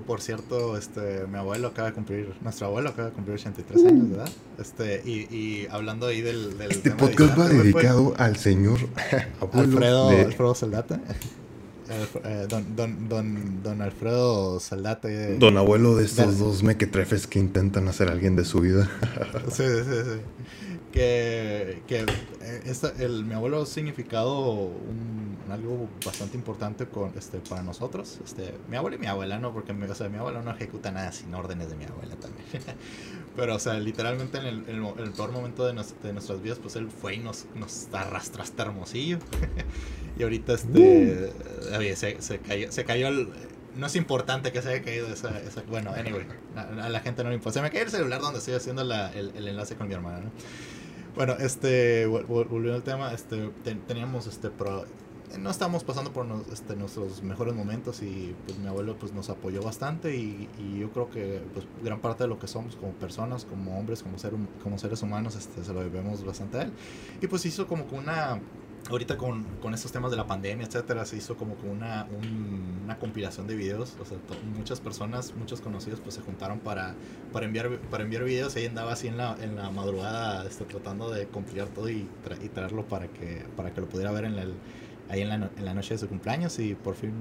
[0.00, 4.08] por cierto, este, mi abuelo acaba de cumplir, nuestro abuelo acaba de cumplir 83 años
[4.08, 4.28] de edad.
[4.58, 8.78] Este, y, y hablando ahí del, del este podcast va dedicado al señor
[9.52, 11.00] Alfredo, Alfredo Soldata.
[12.24, 15.36] eh, don, don, don, don Alfredo Saldate.
[15.38, 18.90] Don abuelo de estos dos mequetrefes que intentan hacer a alguien de su vida.
[19.52, 20.71] sí, sí, sí.
[20.92, 22.04] Que, que
[22.42, 28.18] eh, el, mi abuelo ha significado un, algo bastante importante con, este, para nosotros.
[28.24, 29.52] Este, mi abuelo y mi abuela, ¿no?
[29.52, 32.46] Porque mi, o sea, mi abuelo no ejecuta nada sin órdenes de mi abuela también.
[33.36, 36.90] Pero, o sea, literalmente en el, el, peor momento de, de, nuestras vidas, pues él
[36.90, 39.18] fue y nos, nos arrastró hasta Hermosillo.
[40.18, 41.32] y ahorita, este,
[41.70, 41.96] uh.
[41.96, 43.28] se, se, cayó, se cayó el,
[43.76, 46.26] no es importante que se haya caído esa, esa bueno, anyway,
[46.56, 47.60] a, la gente no le importa.
[47.60, 50.20] Se me cae el celular donde estoy haciendo la, el, el, enlace con mi hermana,
[50.20, 50.30] ¿no?
[51.14, 53.50] Bueno, este, volviendo al tema, este,
[53.86, 54.86] teníamos, este, pro,
[55.38, 59.62] no estábamos pasando por este, nuestros mejores momentos y pues mi abuelo pues nos apoyó
[59.62, 60.48] bastante y,
[60.78, 64.18] yo creo que pues gran parte de lo que somos como personas, como hombres, como,
[64.18, 66.72] ser, como seres humanos, este, se lo debemos bastante a él.
[67.20, 68.40] Y pues hizo como una
[68.90, 72.06] ahorita con, con, estos temas de la pandemia, etcétera, se hizo como una,
[72.84, 73.96] una compilación de videos.
[74.00, 74.18] O sea,
[74.56, 76.94] muchas personas, muchos conocidos, pues se juntaron para,
[77.32, 78.56] para, enviar, para enviar videos.
[78.56, 82.08] Ella andaba así en la, en la madrugada este, tratando de compilar todo y,
[82.54, 84.54] traerlo para que, para que lo pudiera ver en el,
[85.08, 86.58] ahí en la, en la, noche de su cumpleaños.
[86.58, 87.12] Y por fin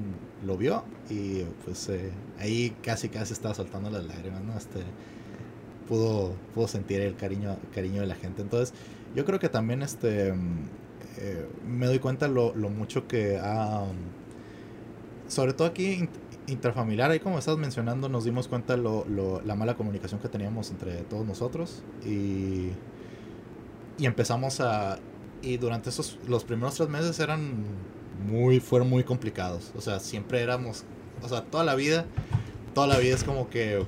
[0.46, 0.84] lo vio.
[1.10, 4.58] Y pues eh, ahí casi, casi estaba soltando las lágrimas, ¿no?
[4.58, 4.82] Este,
[5.88, 8.42] pudo, pudo sentir el cariño, cariño de la gente.
[8.42, 8.74] Entonces,
[9.16, 10.34] yo creo que también este
[11.22, 13.86] eh, me doy cuenta lo, lo mucho que ha...
[15.28, 16.10] sobre todo aquí
[16.48, 20.72] interfamiliar, ahí como estás mencionando, nos dimos cuenta lo, lo, la mala comunicación que teníamos
[20.72, 22.72] entre todos nosotros y,
[23.98, 25.00] y empezamos a...
[25.44, 27.64] Y durante esos, los primeros tres meses eran
[28.28, 29.72] muy, fueron muy complicados.
[29.76, 30.84] O sea, siempre éramos,
[31.24, 32.06] o sea, toda la vida,
[32.74, 33.84] toda la vida es como que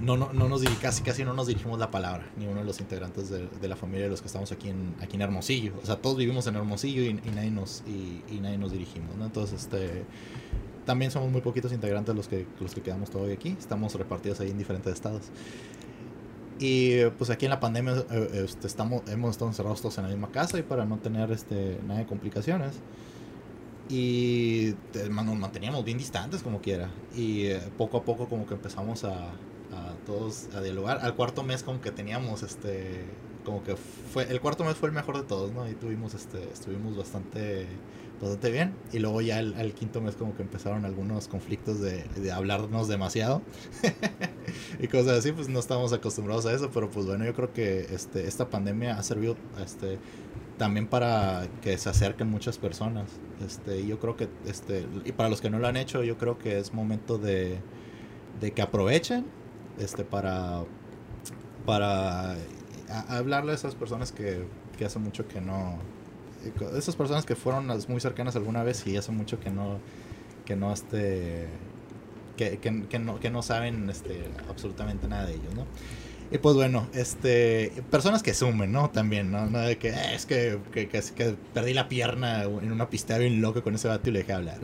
[0.00, 2.80] no, no, no nos casi, casi no nos dirigimos la palabra, ni uno de los
[2.80, 5.74] integrantes de, de, la familia de los que estamos aquí en, aquí en Hermosillo.
[5.82, 9.24] O sea, todos vivimos en Hermosillo y, nadie, nos, y, nadie nos dirigimos, ¿no?
[9.24, 10.04] Entonces, este,
[10.84, 13.56] también somos muy poquitos integrantes los que, los que quedamos todavía aquí.
[13.58, 15.30] Estamos repartidos ahí en diferentes estados.
[16.58, 20.10] Y pues aquí en la pandemia eh, este, estamos, hemos estado encerrados todos en la
[20.10, 22.74] misma casa y para no tener este, nada de complicaciones.
[23.88, 24.74] Y
[25.10, 26.88] nos manteníamos bien distantes como quiera.
[27.16, 29.32] Y eh, poco a poco como que empezamos a,
[29.72, 30.98] a todos a dialogar.
[31.02, 33.04] Al cuarto mes como que teníamos este
[33.44, 35.68] como que fue el cuarto mes fue el mejor de todos, ¿no?
[35.68, 37.66] Y tuvimos este estuvimos bastante
[38.20, 42.30] bastante bien y luego ya el, quinto mes como que empezaron algunos conflictos de, de
[42.30, 43.42] hablarnos demasiado
[44.80, 47.80] y cosas así, pues no estamos acostumbrados a eso, pero pues bueno, yo creo que
[47.92, 49.98] este esta pandemia ha servido este
[50.56, 53.10] también para que se acerquen muchas personas.
[53.44, 56.38] Este, yo creo que este y para los que no lo han hecho, yo creo
[56.38, 57.58] que es momento de
[58.40, 59.24] de que aprovechen
[59.78, 60.64] este, para,
[61.64, 62.36] para
[63.08, 64.44] hablarle a esas personas que,
[64.78, 65.78] que hace mucho que no,
[66.76, 69.78] esas personas que fueron las muy cercanas alguna vez y hace mucho que no,
[70.44, 71.46] que no, este,
[72.36, 75.66] que, que, que no, que no saben este, absolutamente nada de ellos, ¿no?
[76.32, 78.88] Y pues bueno, este, personas que sumen, ¿no?
[78.88, 79.44] También, ¿no?
[79.44, 83.42] no de que eh, es que, que, que, perdí la pierna en una pista bien
[83.42, 84.58] loca con ese vato y le dejé hablar.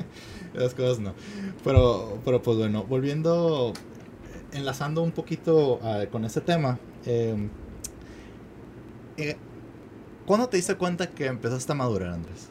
[0.54, 1.14] Esas cosas no.
[1.62, 3.72] Pero, pero pues bueno, volviendo
[4.52, 7.48] enlazando un poquito uh, con ese tema, eh,
[9.16, 9.36] eh,
[10.26, 12.48] ¿cuándo te diste cuenta que empezaste a madurar, Andrés?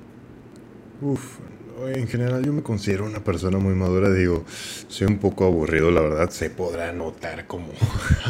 [1.02, 1.40] Uf,
[1.88, 4.44] en general yo me considero una persona muy madura, digo,
[4.88, 7.70] soy un poco aburrido, la verdad, se podrá notar como,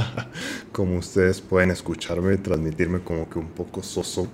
[0.72, 4.28] como ustedes pueden escucharme, transmitirme como que un poco soso,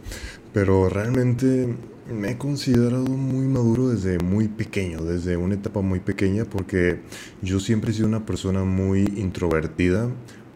[0.53, 1.75] pero realmente
[2.11, 6.99] me he considerado muy maduro desde muy pequeño, desde una etapa muy pequeña, porque
[7.41, 10.09] yo siempre he sido una persona muy introvertida,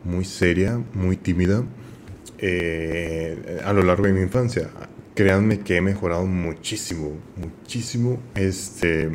[0.03, 1.63] muy seria, muy tímida
[2.37, 4.69] eh, a lo largo de mi infancia.
[5.13, 9.11] Créanme que he mejorado muchísimo, muchísimo este,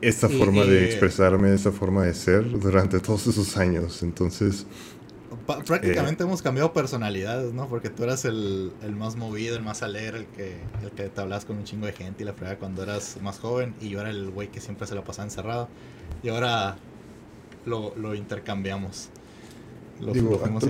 [0.00, 4.02] esta forma de expresarme, esta forma de ser durante todos esos años.
[4.02, 4.66] Entonces,
[5.58, 7.68] prácticamente eh, hemos cambiado personalidades, ¿no?
[7.68, 11.20] Porque tú eras el, el, más movido, el más alegre, el que, el que te
[11.20, 13.74] hablabas con un chingo de gente y la fregada cuando eras más joven.
[13.80, 15.68] Y yo era el güey que siempre se lo pasaba encerrado.
[16.22, 16.76] Y ahora
[17.66, 19.10] lo, lo intercambiamos.
[20.00, 20.64] Lo, fuimos,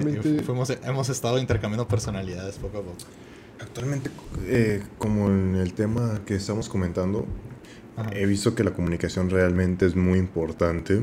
[0.44, 2.96] fuimos, hemos estado intercambiando personalidades poco a poco.
[3.60, 4.10] Actualmente,
[4.46, 7.26] eh, como en el tema que estamos comentando,
[8.12, 11.00] he visto que la comunicación realmente es muy importante.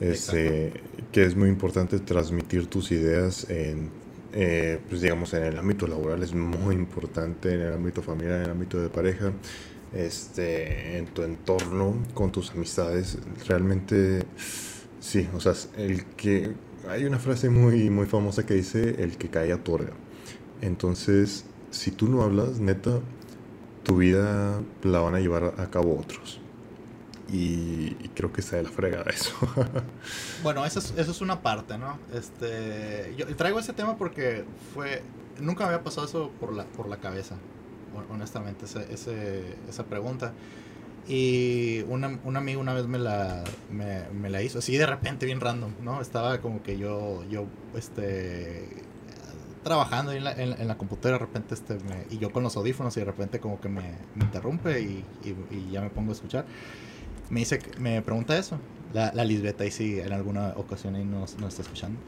[0.00, 0.72] Este,
[1.12, 3.90] que es muy importante transmitir tus ideas en,
[4.32, 8.44] eh, pues digamos, en el ámbito laboral es muy importante, en el ámbito familiar, en
[8.46, 9.32] el ámbito de pareja,
[9.92, 14.24] este, en tu entorno, con tus amistades, realmente,
[15.00, 16.52] sí, o sea, el que,
[16.88, 19.92] hay una frase muy, muy famosa que dice, el que cae otorga.
[20.62, 23.00] Entonces, si tú no hablas, neta,
[23.82, 26.41] tu vida la van a llevar a cabo otros.
[27.32, 29.34] Y, creo que está de la fregada eso.
[30.42, 31.98] bueno, eso es, eso es una parte, ¿no?
[32.14, 35.02] Este, yo traigo ese tema porque fue,
[35.40, 37.36] nunca me había pasado eso por la, por la cabeza,
[38.10, 40.32] honestamente, ese, esa pregunta.
[41.08, 45.26] Y una, un amigo una vez me la, me, me, la hizo, así de repente,
[45.26, 46.00] bien random, ¿no?
[46.00, 48.68] Estaba como que yo, yo, este,
[49.64, 51.78] trabajando en la, en, la computadora, de repente, este,
[52.10, 55.04] y yo con los audífonos, y de repente como que me, interrumpe y,
[55.50, 56.44] y, ya me pongo a escuchar.
[57.32, 58.58] Me dice, me pregunta eso,
[58.94, 61.98] la, la Lisbeth, ahí sí, en alguna ocasión ahí nos, nos está escuchando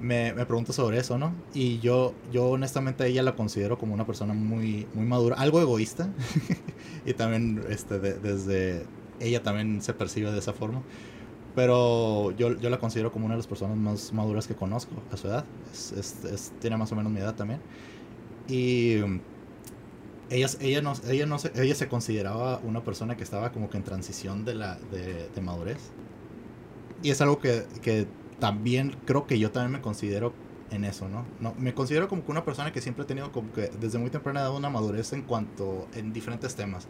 [0.00, 1.34] me, me pregunta sobre eso, ¿no?
[1.54, 6.10] Y yo, yo honestamente ella la considero como una persona muy, muy madura, algo egoísta.
[7.06, 8.86] y también este, desde
[9.20, 10.82] ella también se percibe de esa forma.
[11.54, 15.16] Pero yo, yo la considero como una de las personas más maduras que conozco a
[15.16, 15.44] su edad.
[15.72, 15.92] Es,
[16.24, 17.60] es, tiene más o menos mi edad también.
[18.48, 18.96] Y
[20.34, 23.76] ella, ella, no, ella, no se, ella se consideraba una persona que estaba como que
[23.76, 25.78] en transición de, la, de, madurez.
[27.02, 28.06] Y es algo que, que
[28.40, 30.32] también creo que yo también me considero
[30.70, 31.24] en eso, ¿no?
[31.40, 34.10] no me considero como que una persona que siempre he tenido como que desde muy
[34.10, 36.86] temprana edad una madurez en cuanto en diferentes temas.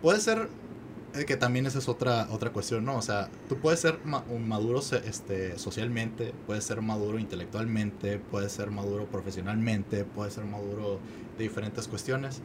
[0.00, 0.48] Puede ser
[1.14, 2.96] eh, que también esa es otra otra cuestión, ¿no?
[2.96, 3.98] O sea, tú puedes ser
[4.30, 11.00] un maduro este, socialmente, puedes ser maduro intelectualmente, puedes ser maduro profesionalmente, puedes ser maduro
[11.36, 12.40] de diferentes cuestiones,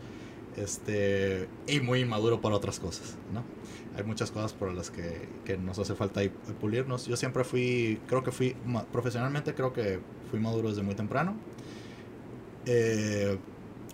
[0.57, 3.43] este, y muy inmaduro para otras cosas, ¿no?
[3.95, 6.21] hay muchas cosas por las que, que nos hace falta
[6.59, 7.05] pulirnos.
[7.05, 8.55] Yo siempre fui, creo que fui,
[8.91, 9.99] profesionalmente creo que
[10.29, 11.35] fui maduro desde muy temprano.
[12.65, 13.37] Eh,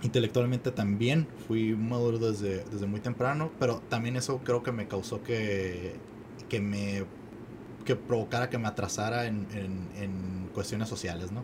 [0.01, 5.21] intelectualmente también fui maduro desde, desde muy temprano, pero también eso creo que me causó
[5.21, 5.93] que,
[6.49, 7.03] que me
[7.85, 11.43] que provocara que me atrasara en, en, en cuestiones sociales, ¿no?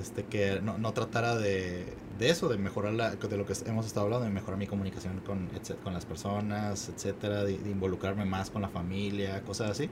[0.00, 1.86] Este, que no, no tratara de,
[2.18, 5.20] de eso, de mejorar la, de lo que hemos estado hablando, de mejorar mi comunicación
[5.20, 5.48] con,
[5.82, 9.90] con las personas, etcétera, de, involucrarme más con la familia, cosas así.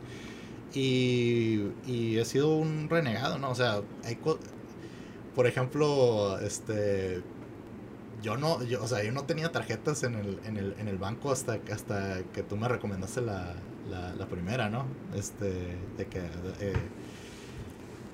[0.74, 3.50] Y, y he sido un renegado, ¿no?
[3.50, 4.18] O sea, hay
[5.34, 7.22] por ejemplo, este
[8.24, 10.96] yo no, yo, o sea, yo no tenía tarjetas en el, en el, en el
[10.96, 13.54] banco hasta, hasta que tú me recomendaste la,
[13.90, 14.86] la, la primera, ¿no?
[15.14, 16.20] Este, de que
[16.60, 16.72] eh,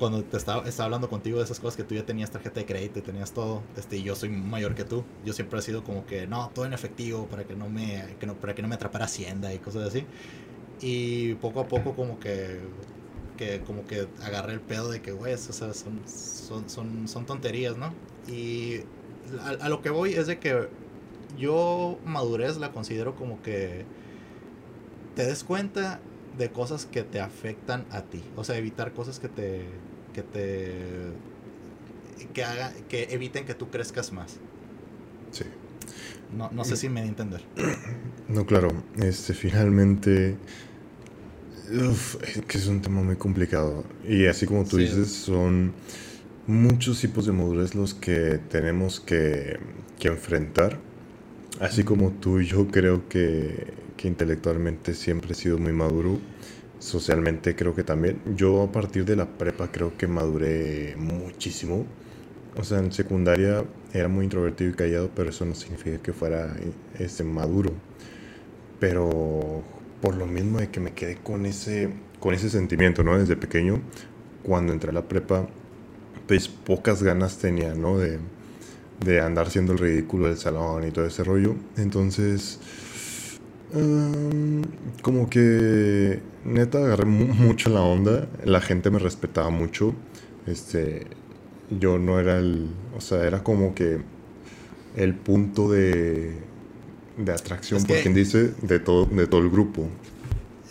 [0.01, 2.67] cuando te estaba, estaba hablando contigo de esas cosas que tú ya tenías tarjeta de
[2.67, 5.85] crédito y tenías todo, este, y yo soy mayor que tú, yo siempre he sido
[5.85, 8.69] como que, no, todo en efectivo para que no me, que no, para que no
[8.69, 10.07] me atrapara Hacienda y cosas así.
[10.81, 12.61] Y poco a poco como que,
[13.37, 17.77] que como que agarré el pedo de que, güey, o son, son, son, son tonterías,
[17.77, 17.93] ¿no?
[18.27, 18.81] Y
[19.61, 20.69] a lo que voy es de que
[21.39, 23.85] yo madurez la considero como que
[25.15, 26.01] te des cuenta
[26.39, 28.23] de cosas que te afectan a ti.
[28.37, 29.67] O sea, evitar cosas que te
[30.13, 30.75] que te
[32.33, 34.37] que haga que eviten que tú crezcas más.
[35.33, 35.45] Sí.
[36.37, 37.43] No, no sé si me di a entender.
[38.29, 38.69] No, claro.
[39.03, 40.37] Este, finalmente.
[41.73, 43.85] Uf, es que es un tema muy complicado.
[44.07, 45.73] Y así como tú dices, son
[46.47, 49.59] muchos tipos de madurez los que tenemos que,
[49.99, 50.79] que enfrentar.
[51.59, 56.21] Así como tú, yo creo que, que intelectualmente siempre he sido muy maduro
[56.81, 58.21] socialmente creo que también.
[58.35, 61.87] Yo a partir de la prepa creo que maduré muchísimo.
[62.57, 66.57] O sea, en secundaria era muy introvertido y callado, pero eso no significa que fuera
[66.99, 67.73] ese maduro.
[68.81, 69.63] Pero
[70.01, 73.19] por lo mismo de que me quedé con ese, con ese sentimiento, ¿no?
[73.19, 73.81] Desde pequeño,
[74.43, 75.47] cuando entré a la prepa,
[76.27, 77.99] pues pocas ganas tenía, ¿no?
[77.99, 78.19] De,
[79.05, 81.55] de andar siendo el ridículo del salón y todo ese rollo.
[81.77, 82.59] Entonces
[85.03, 88.29] como que neta agarré mucho la onda.
[88.45, 89.95] La gente me respetaba mucho.
[90.47, 91.07] Este,
[91.71, 94.01] yo no era el, o sea, era como que
[94.97, 96.37] el punto de,
[97.17, 99.89] de atracción, por quien dice, de todo, de todo el grupo.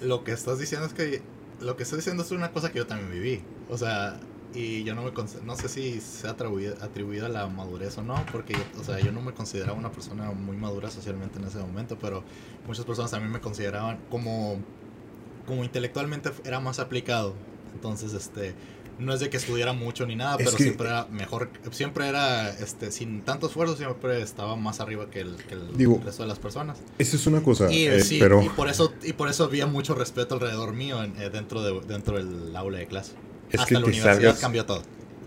[0.04, 1.22] Lo que estás diciendo es que,
[1.62, 3.41] lo que estás diciendo es una cosa que yo también viví.
[3.70, 4.20] O sea,
[4.54, 5.12] y yo no me
[5.45, 9.00] no sé si se ha atribuido, atribuido a la madurez o no, porque o sea,
[9.00, 12.24] yo no me consideraba una persona muy madura socialmente en ese momento, pero
[12.68, 14.58] muchas personas también me consideraban como,
[15.45, 17.36] como intelectualmente era más aplicado.
[17.76, 18.56] Entonces, este,
[18.97, 22.91] no es de que estudiara mucho ni nada, pero siempre era mejor, siempre era, este,
[22.91, 26.80] sin tanto esfuerzo, siempre estaba más arriba que el, que el resto de las personas.
[26.97, 28.41] Esa es una cosa, y, eh, sí, pero...
[28.41, 32.18] y por eso y por eso había mucho respeto alrededor mío eh, dentro de dentro
[32.18, 33.14] del aula de clase.
[33.52, 34.84] Es que, que salgas, cambió todo.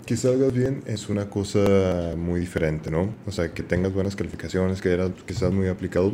[0.06, 3.14] Que salgas bien es una cosa muy diferente, ¿no?
[3.26, 6.12] O sea, que tengas buenas calificaciones, que, eras, que seas muy aplicado,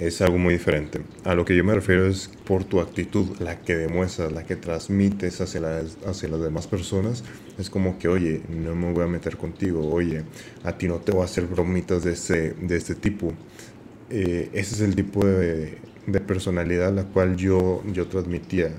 [0.00, 1.00] es algo muy diferente.
[1.24, 4.56] A lo que yo me refiero es por tu actitud, la que demuestras, la que
[4.56, 7.22] transmites hacia las, hacia las demás personas.
[7.58, 10.22] Es como que, oye, no me voy a meter contigo, oye,
[10.64, 13.32] a ti no te voy a hacer bromitas de este, de este tipo.
[14.08, 18.72] Eh, ese es el tipo de, de personalidad la cual yo, yo transmitía.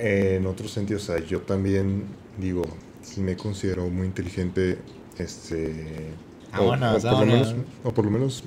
[0.00, 2.04] En otros sentidos, o sea, yo también
[2.38, 2.62] digo,
[3.02, 4.78] sí me considero muy inteligente,
[5.18, 6.10] este,
[6.52, 8.44] Ah, o, por lo menos, o por lo menos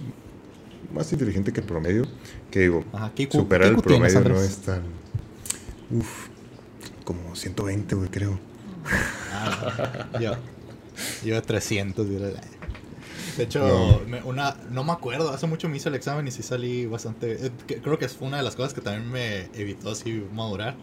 [0.94, 2.04] más inteligente que el promedio,
[2.50, 4.82] que digo, Ajá, ¿qué IQ superar qué el tienes, promedio no es tan,
[5.92, 6.28] uf,
[7.04, 8.40] como 120, güey, creo.
[9.34, 10.32] Ah, yo,
[11.24, 12.08] yo de 300.
[12.10, 12.30] y era-
[13.38, 14.00] De hecho, No.
[14.10, 17.46] me- una, no me acuerdo, hace mucho me hice el examen y sí salí bastante...
[17.48, 20.76] eh, que- creo que fue una de las cosas que también me evitó así madurar.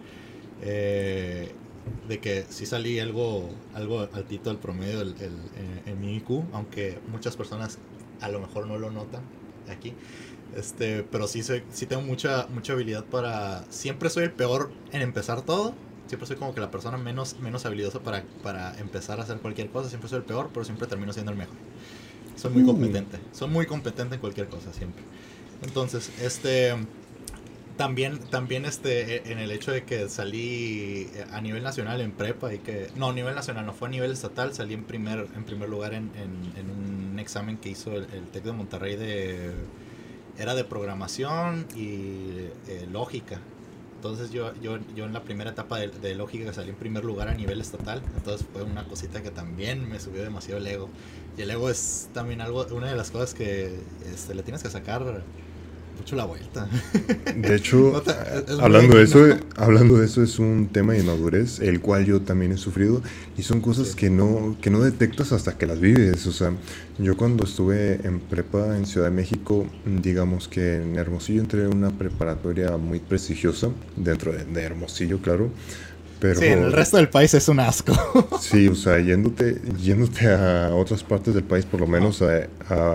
[0.63, 1.53] Eh,
[2.09, 6.43] de que sí salí algo, algo altito del promedio el- el- en, en mi IQ,
[6.53, 7.79] aunque muchas personas
[8.21, 9.23] a lo mejor no lo notan
[9.71, 9.95] aquí.
[10.57, 13.65] Este, pero sí, soy, sí tengo mucha, mucha habilidad para...
[13.71, 15.75] Siempre soy el peor en empezar todo.
[16.07, 19.69] Siempre soy como que la persona menos, menos habilidosa para, para empezar a hacer cualquier
[19.69, 19.89] cosa.
[19.91, 21.55] Siempre soy el peor, pero siempre termino siendo el mejor.
[22.37, 22.67] Soy muy Uh.
[22.67, 23.19] competente.
[23.33, 25.03] Soy muy competente en cualquier cosa, siempre.
[25.63, 26.75] Entonces, este...
[27.79, 32.13] También, también este, e- en el hecho de que salí eh, a nivel nacional en
[32.13, 32.89] prepa y que...
[32.97, 34.53] No, a nivel nacional, no fue a nivel estatal.
[34.53, 38.27] Salí en primer, en primer lugar en, en- en un examen que hizo el, el
[38.33, 39.53] TEC de Monterrey de...
[40.39, 43.41] Era de programación y eh, lógica.
[43.97, 47.29] Entonces yo, yo, yo en la primera etapa de, de lógica salí en primer lugar
[47.29, 48.03] a nivel estatal.
[48.17, 50.91] Entonces fue una cosita que también me subió demasiado el ego.
[51.37, 53.79] Y el ego es también algo, una de las cosas que
[54.13, 55.23] este, le tienes que sacar
[56.17, 56.69] la vuelta.
[57.37, 59.27] De hecho, No te- es muy hablando de eso,
[59.57, 63.03] hablando de eso es un tema de inmadurez, el cual yo también he sufrido
[63.37, 63.97] y son cosas Sí.
[63.97, 66.27] que no que no detectas hasta que las vives.
[66.27, 66.53] O sea,
[66.99, 71.69] yo cuando estuve en prepa en Ciudad de México, digamos que en Hermosillo entré a
[71.69, 75.51] una preparatoria muy prestigiosa dentro de, de Hermosillo, claro.
[76.21, 77.93] Pero Sí, en el resto del país es un asco.
[78.41, 82.49] Sí, o sea, yéndote, yéndote a otras partes del país, por lo menos a,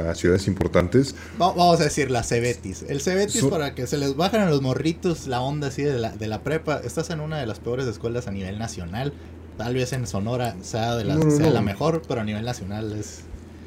[0.09, 2.83] a ciudades importantes, Va- Vamos a decir la Cebetis.
[2.87, 6.11] El Cebetis, para que se les bajen a los morritos la onda así de la,
[6.11, 9.13] de la prepa, estás en una de las peores escuelas a nivel nacional.
[9.57, 11.53] Tal vez en Sonora sea, de la, No, no, sea no.
[11.53, 13.19] la mejor, pero a nivel nacional es...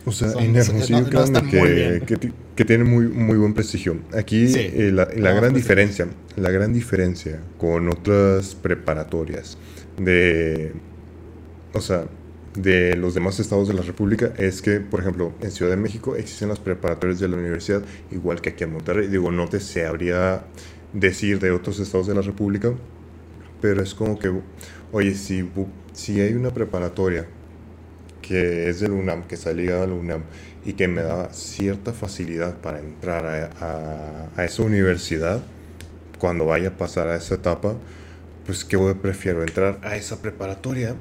[0.04, 3.98] O sea, Son- en Hermosillo, que, que, que tiene muy, muy buen prestigio.
[4.14, 4.60] Aquí Sí.
[4.60, 9.58] eh, la, la gran pues, diferencia, la gran diferencia con otras preparatorias
[9.98, 10.72] de,
[11.74, 12.06] o sea,
[12.54, 16.16] de los demás estados de la República es que, por ejemplo, en Ciudad de México
[16.16, 19.08] existen las preparatorias de la universidad, igual que aquí en Monterrey.
[19.08, 20.44] Digo, no te sabría
[20.94, 22.72] decir de otros estados de la República,
[23.60, 24.32] pero es como que,
[24.92, 25.48] oye, si,
[25.92, 27.26] si hay una preparatoria
[28.22, 30.22] que es del UNAM, que está ligada al UNAM
[30.66, 35.42] y que me da cierta facilidad para entrar a, a- a esa universidad
[36.18, 37.74] cuando vaya a pasar a esa etapa,
[38.46, 40.96] pues que prefiero entrar a esa preparatoria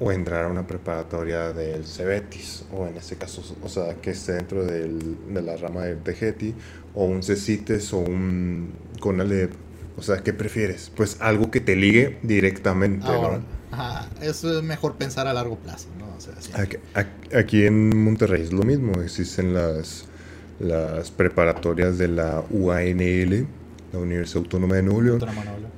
[0.00, 4.32] o entrar a una preparatoria del Cebetis o en este caso, o sea, que esté
[4.34, 6.54] dentro del- de la rama del Tejeti
[6.94, 9.52] o un CECITES o un CONALEP.
[9.96, 10.92] O sea, ¿qué prefieres?
[10.94, 13.42] Pues algo que te ligue directamente, Ahora, ¿no?
[13.70, 15.95] ajá, es mejor pensar a largo plazo.
[16.16, 16.52] O sea, sí.
[17.34, 20.06] Aquí, en Monterrey es lo mismo, existen las,
[20.58, 23.46] las preparatorias de la UANL,
[23.92, 25.20] la Universidad Autónoma de Nuevo León,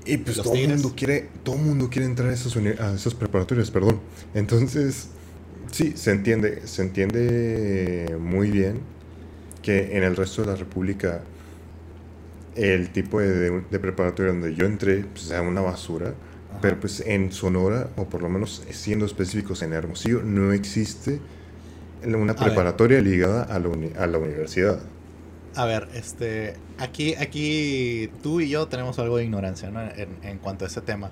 [0.05, 2.95] y pues Los todo el mundo quiere, todo el mundo quiere entrar a esas, a
[2.95, 4.01] esas preparatorias, perdón.
[4.35, 5.09] Entonces,
[5.73, 8.81] sí, se entiende, se entiende muy bien
[9.63, 11.23] que en el resto de la República
[12.55, 16.15] el tipo de, de preparatoria donde yo entré pues, sea una basura.
[16.51, 16.59] Ajá.
[16.61, 21.21] Pero pues en Sonora, o por lo menos siendo específicos en Hermosillo, no existe
[22.05, 24.79] una preparatoria ligada a la, uni- a la universidad.
[25.55, 29.83] A ver, este, aquí, aquí tú y yo tenemos algo de ignorancia, ¿no?
[29.83, 31.11] En, en cuanto a este tema.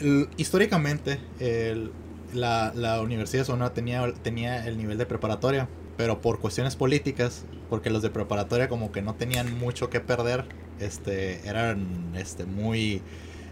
[0.00, 1.92] El- históricamente, el-
[2.34, 7.44] la, la Universidad de Sonora tenía, tenía el nivel de preparatoria, pero por cuestiones políticas,
[7.68, 10.44] porque los de preparatoria como que no tenían mucho que perder,
[10.80, 13.02] este, eran, este, muy,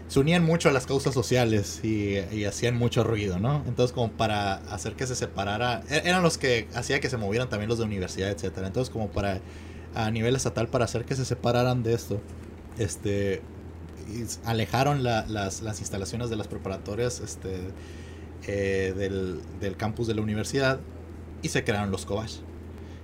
[0.09, 3.63] se unían mucho a las causas sociales y, y hacían mucho ruido, ¿no?
[3.67, 7.49] Entonces como para hacer que se separara, e- eran los que hacía que se movieran
[7.49, 8.67] también los de universidad, etcétera.
[8.67, 9.39] Entonces como para
[9.95, 12.21] a nivel estatal para hacer que se separaran de esto,
[12.77, 13.41] este
[14.45, 17.59] alejaron la- las, instalaciones de las preparatorias este,
[18.47, 20.79] eh, del, del campus de la universidad
[21.43, 22.31] y se crearon los Cobach.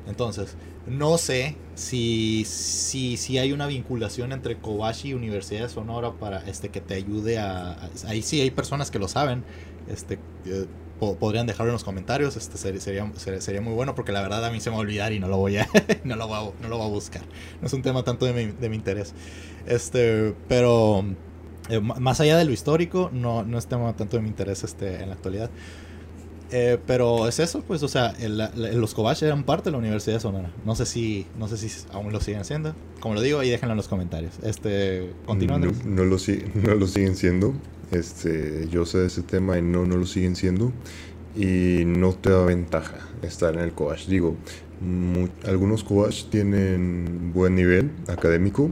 [0.08, 0.56] Entonces,
[0.88, 6.40] no sé si, si, si hay una vinculación entre Cobach y Universidad de Sonora para
[6.48, 9.44] este, que te ayude a, Ahí sí hay personas que lo saben.
[9.88, 10.20] Este,
[11.00, 12.36] po- podrían dejarlo en los comentarios.
[12.38, 14.86] Este, ser- sería, sería, muy bueno porque la verdad a mí se me va a
[14.86, 15.68] olvidar y no lo voy a,
[16.04, 17.24] no lo voy a, no lo voy a buscar.
[17.62, 19.14] No es un tema tanto de mi, de mi interés.
[19.66, 21.04] Este, pero
[21.70, 25.02] eh, más allá de lo histórico, no, no es tema tanto de mi interés este,
[25.02, 25.50] en la actualidad.
[26.52, 28.38] Eh, pero es eso, pues, o sea, el,
[28.80, 30.52] los Cobach eran parte de la Universidad de Sonora.
[30.64, 32.76] No sé si, no sé si aún lo siguen haciendo.
[33.00, 34.34] Como lo digo, ahí déjenlo en los comentarios.
[34.44, 35.68] Este, continuando.
[35.68, 36.18] No, no, lo,
[36.56, 37.54] no lo siguen siendo.
[37.92, 40.72] Este, yo sé de ese tema y no, no lo siguen siendo.
[41.36, 44.06] Y no te da ventaja estar en el Cobach.
[44.06, 44.36] Digo,
[45.46, 48.72] algunos Cobach tienen buen nivel académico.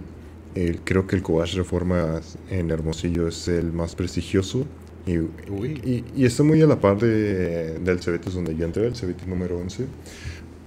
[0.83, 4.65] creo que el Cobach Reforma en Hermosillo es el más prestigioso
[5.05, 9.27] y, y, está muy a la par de, del Cebetis donde yo entré, el Cebetis
[9.27, 9.85] número 11.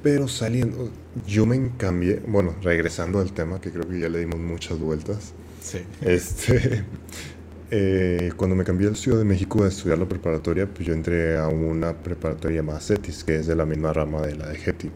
[0.03, 0.91] Pero saliendo,
[1.27, 5.33] yo me cambié, bueno, regresando al tema, que creo que ya le dimos muchas vueltas.
[5.63, 5.79] Sí.
[6.03, 6.85] Este,
[7.71, 11.39] eh, cuando me cambié al Ciudad de México a estudiar la preparatoria, pues yo entré
[11.39, 14.91] a una preparatoria llamada CETIS, que es de la misma rama de la de GETI.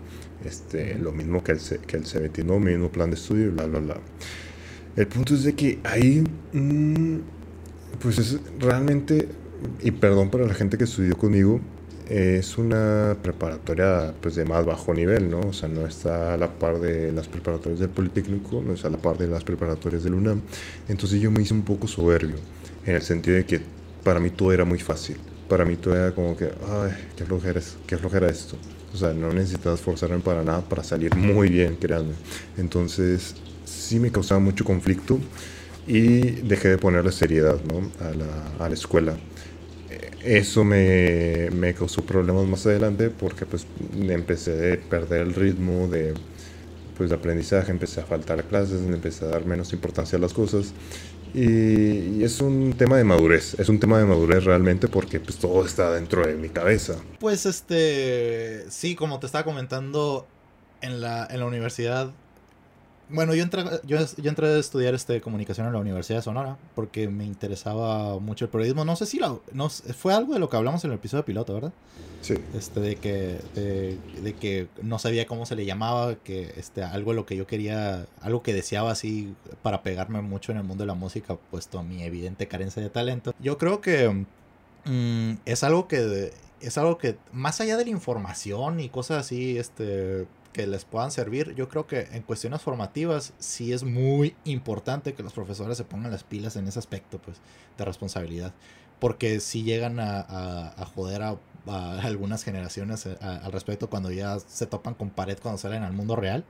[0.44, 2.60] Este, lo mismo que el, que el CBT, ¿no?
[2.60, 3.96] Mismo plan de estudio y bla, bla, bla.
[4.96, 6.22] El punto es de que ahí...
[6.52, 7.18] Mmm,
[7.98, 9.28] pues es realmente,
[9.82, 11.60] y perdón para la gente que estudió conmigo,
[12.08, 15.40] es una preparatoria pues de más bajo nivel, ¿no?
[15.40, 18.90] O sea, no está a la par de las preparatorias del Politécnico, no está a
[18.90, 20.40] la par de las preparatorias del UNAM.
[20.88, 22.36] Entonces yo me hice un poco soberbio,
[22.84, 23.60] en el sentido de que
[24.02, 25.16] para mí todo era muy fácil.
[25.48, 28.56] Para mí todo era como que, ay, qué flojera, qué flojera esto.
[28.92, 32.14] O sea, no necesitas esforzarme para nada para salir muy bien, créanme.
[32.58, 35.18] Entonces, sí me causaba mucho conflicto
[35.86, 37.58] y dejé de ponerle seriedad
[38.00, 39.16] a, la, a, la, escuela.
[40.22, 43.66] Eso me, me, causó problemas más adelante porque pues
[43.98, 46.14] empecé a perder el ritmo de,
[46.96, 50.74] pues, de aprendizaje, empecé a faltar clases, empecé a dar menos importancia a las cosas
[51.32, 55.64] y, es un tema de madurez, es un tema de madurez realmente porque pues todo
[55.64, 56.96] está dentro de mi cabeza.
[57.20, 60.26] Pues este, sí, como te estaba comentando,
[60.80, 62.12] en la, en la universidad
[63.12, 67.08] bueno, yo entré, yo, entré a estudiar este, comunicación en la Universidad de Sonora porque
[67.08, 68.84] me interesaba mucho el periodismo.
[68.84, 69.20] No sé si
[69.52, 71.72] no, fue algo de lo que hablamos en el episodio piloto, ¿verdad?
[72.22, 72.34] Sí.
[72.54, 77.16] Este, de que, de, que no sabía cómo se le llamaba, que este, algo de
[77.16, 80.88] lo que yo quería, algo que deseaba así para pegarme mucho en el mundo de
[80.88, 83.34] la música, puesto mi evidente carencia de talento.
[83.40, 84.26] Yo creo que
[84.84, 89.58] mm, es algo que, es algo que, más allá de la información y cosas así,
[89.58, 91.54] este que les puedan servir.
[91.54, 96.10] Yo creo que en cuestiones formativas sí es muy importante que los profesores se pongan
[96.10, 97.38] las pilas en ese aspecto pues,
[97.78, 98.52] de responsabilidad.
[98.98, 101.36] Porque si llegan a, a, joder a,
[102.02, 106.16] algunas generaciones eh, al respecto cuando ya se topan con pared cuando salen al mundo
[106.16, 106.44] real.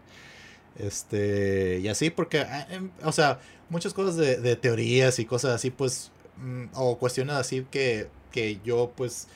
[0.78, 5.52] Este, y así, porque, eh, em, o sea, muchas cosas de, de teorías y cosas
[5.54, 9.28] así, pues, mm, o cuestiones así que, que yo, pues,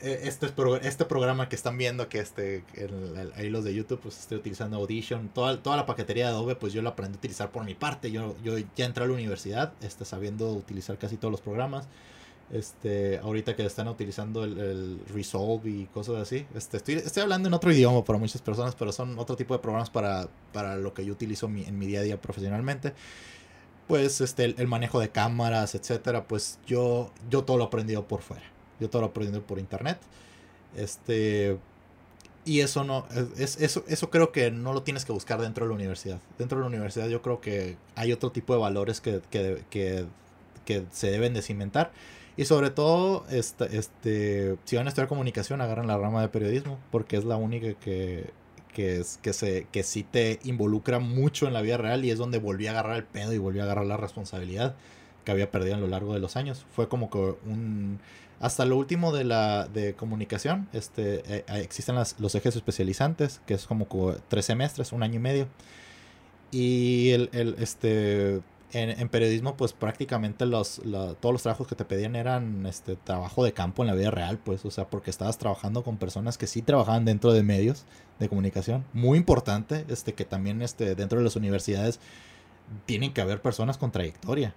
[0.00, 2.64] este, este programa que están viendo, que este,
[3.36, 6.72] ahí los de YouTube, pues estoy utilizando Audition, toda, toda la paquetería de Adobe, pues
[6.72, 8.10] yo la aprendí a utilizar por mi parte.
[8.10, 11.86] Yo, yo ya entré a la universidad, este, sabiendo utilizar casi todos los programas.
[12.52, 16.46] Este, ahorita que están utilizando el, Resolve y cosas así.
[16.54, 19.60] Este, estoy, estoy hablando en otro idioma para muchas personas, pero son otro tipo de
[19.60, 22.92] programas para, para lo que yo utilizo en mi día a día profesionalmente
[23.90, 28.22] pues este el, manejo de cámaras etcétera pues yo yo todo lo he aprendido por
[28.22, 28.44] fuera
[28.80, 29.98] yo todo lo aprendí por internet.
[30.76, 31.58] Este.
[32.44, 33.06] Y eso no.
[33.36, 36.20] Es, eso, eso creo que no lo tienes que buscar dentro de la universidad.
[36.38, 40.06] Dentro de la universidad yo creo que hay otro tipo de valores que, que, que,
[40.64, 41.92] que se deben de cimentar.
[42.36, 46.78] Y sobre todo, este, este, si van a estudiar comunicación, agarran la rama de periodismo,
[46.90, 48.30] porque es la única que,
[48.72, 52.18] que, es, que, se, que sí te involucra mucho en la vida real y es
[52.18, 54.74] donde volví a agarrar el pedo y volví a agarrar la responsabilidad
[55.24, 56.64] que había perdido a lo largo de los años.
[56.74, 58.00] Fue como que un
[58.40, 63.66] hasta lo último de la de comunicación, este, eh, existen los ejes especializantes, que es
[63.66, 63.86] como
[64.28, 65.48] tres semestres, un año y medio.
[66.50, 67.28] Y el,
[67.58, 68.40] este,
[68.72, 70.80] en, periodismo, pues prácticamente los,
[71.20, 74.38] todos los trabajos que te pedían eran este trabajo de campo en la vida real,
[74.38, 77.84] pues, o sea, porque estabas trabajando con personas que sí trabajaban dentro de medios
[78.18, 78.86] de comunicación.
[78.94, 82.00] Muy importante, este, que también este, dentro de las universidades
[82.86, 84.54] tienen que haber personas con trayectoria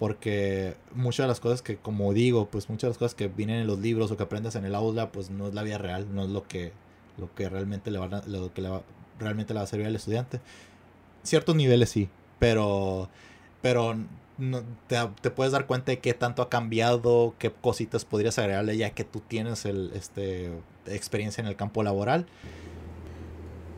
[0.00, 3.56] porque muchas de las cosas que, como digo, pues muchas de las cosas que vienen
[3.56, 6.06] en los libros o que aprendes en el aula, pues no es la vida real,
[6.14, 6.72] no es lo que,
[7.18, 8.82] lo que realmente le va a, lo que le va,
[9.18, 10.40] realmente le va a servir al estudiante.
[11.22, 13.10] Ciertos niveles sí, pero,
[13.60, 13.94] pero
[14.38, 18.78] no, te, te, puedes dar cuenta de qué tanto ha cambiado, qué cositas podrías agregarle
[18.78, 20.50] ya que tú tienes el, este,
[20.86, 22.24] experiencia en el campo laboral.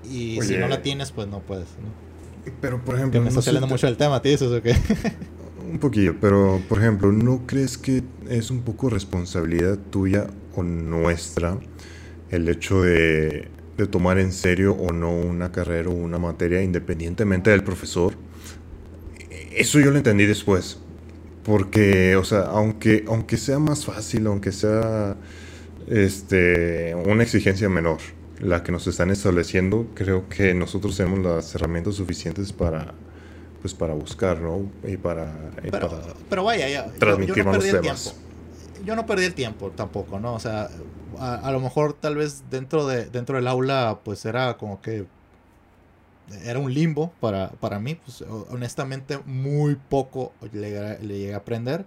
[0.08, 1.66] Y si no la tienes, pues no puedes,
[2.60, 3.20] Pero, por ejemplo...
[3.20, 4.76] me estás saliendo mucho del tema, ¿te dices o qué?
[5.70, 11.58] Un poquillo, pero por ejemplo, ¿no crees que es un poco responsabilidad tuya o nuestra
[12.30, 13.48] el hecho de,
[13.90, 18.14] tomar en serio o no una carrera o una materia independientemente del profesor?
[19.52, 20.78] Eso yo lo entendí después.
[21.44, 25.16] Porque, o sea, aunque, aunque sea más fácil, aunque sea
[25.88, 27.98] este, una exigencia menor,
[28.38, 32.94] la que nos están estableciendo, creo que nosotros tenemos las herramientas suficientes para
[33.62, 34.68] pues para buscar, ¿no?
[34.82, 35.32] Y para,
[36.28, 38.12] pero, vaya, ya, transmitir yo, no perdí el tiempo.
[38.84, 40.34] Yo no perdí el tiempo tampoco, ¿no?
[40.34, 40.68] O sea,
[41.18, 45.06] a, lo mejor tal vez dentro de dentro del aula pues era como que
[46.44, 51.84] era un limbo para, para mí, pues honestamente muy poco le, le llegué a aprender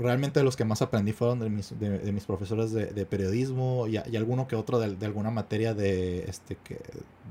[0.00, 4.48] realmente los que más aprendí fueron de mis, de, mis profesores de, periodismo y, alguno
[4.48, 6.80] que otro de, alguna materia de, este, que,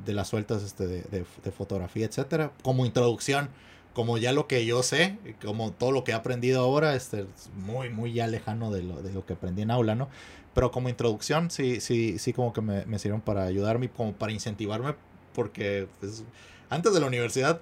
[0.05, 3.49] de las sueltas este, de, fotografía, etcétera, como introducción,
[3.93, 7.89] como ya lo que yo sé, como todo lo que he aprendido ahora, este, muy,
[7.89, 10.07] muy ya lejano de lo, de lo que aprendí en aula, ¿no?
[10.53, 14.95] Pero como introducción, sí, sí, sí, como que me, me para ayudarme, como para incentivarme,
[15.33, 16.23] porque pues,
[16.69, 17.61] antes de la universidad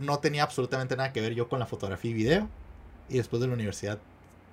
[0.00, 2.48] no tenía absolutamente nada que ver yo con la fotografía y video
[3.08, 3.98] y después de la universidad,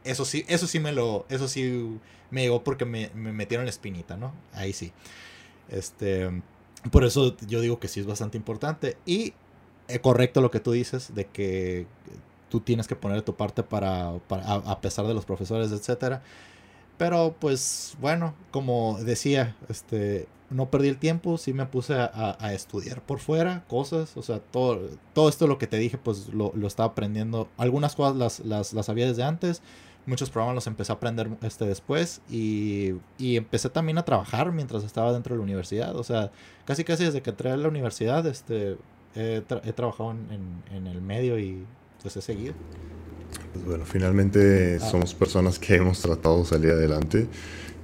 [0.04, 2.00] eso sí, eso sí me lo, eso sí
[2.32, 4.34] me llegó porque me, me metieron la espinita, ¿no?
[4.54, 4.92] Ahí sí.
[5.70, 6.30] Este,
[6.92, 8.98] por eso yo digo que sí es bastante importante.
[9.06, 9.34] Y
[9.88, 11.88] es correcto lo que tú dices de que
[12.50, 16.24] tú tienes que poner tu parte para, para a, pesar de los profesores, etcétera.
[16.98, 22.54] Pero pues bueno, como decía, este, no perdí el tiempo, sí me puse a, a,
[22.54, 24.80] estudiar por fuera cosas, o sea, todo,
[25.14, 27.50] todo esto lo que te dije, pues lo, lo estaba aprendiendo.
[27.58, 29.62] Algunas cosas las, las, las, sabía desde antes,
[30.06, 34.84] muchos programas los empecé a aprender este después y, y, empecé también a trabajar mientras
[34.84, 36.32] estaba dentro de la universidad, o sea,
[36.66, 38.78] casi casi desde que entré a la universidad, este,
[39.16, 41.66] he, trabajado en, en, el medio y
[42.06, 42.54] pues he seguido.
[43.52, 44.90] Pues bueno, finalmente ah.
[44.92, 47.26] somos personas que hemos tratado de salir adelante.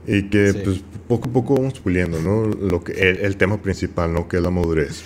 [0.06, 2.46] Y que pues poco a poco vamos puliendo, ¿no?
[2.46, 4.28] Lo que, el, tema principal, ¿no?
[4.28, 5.02] Que es la madurez.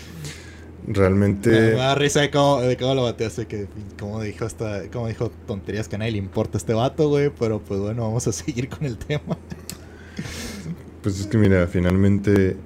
[0.86, 1.50] Realmente...
[1.50, 5.32] Me, da risa de cómo, de cómo lo bateaste, que como dijo, hasta, como dijo
[5.48, 8.68] tonterías que a nadie le importa este vato, güey, pero pues bueno, vamos a seguir
[8.68, 9.38] con el tema.
[11.02, 12.58] Pues es que mira, finalmente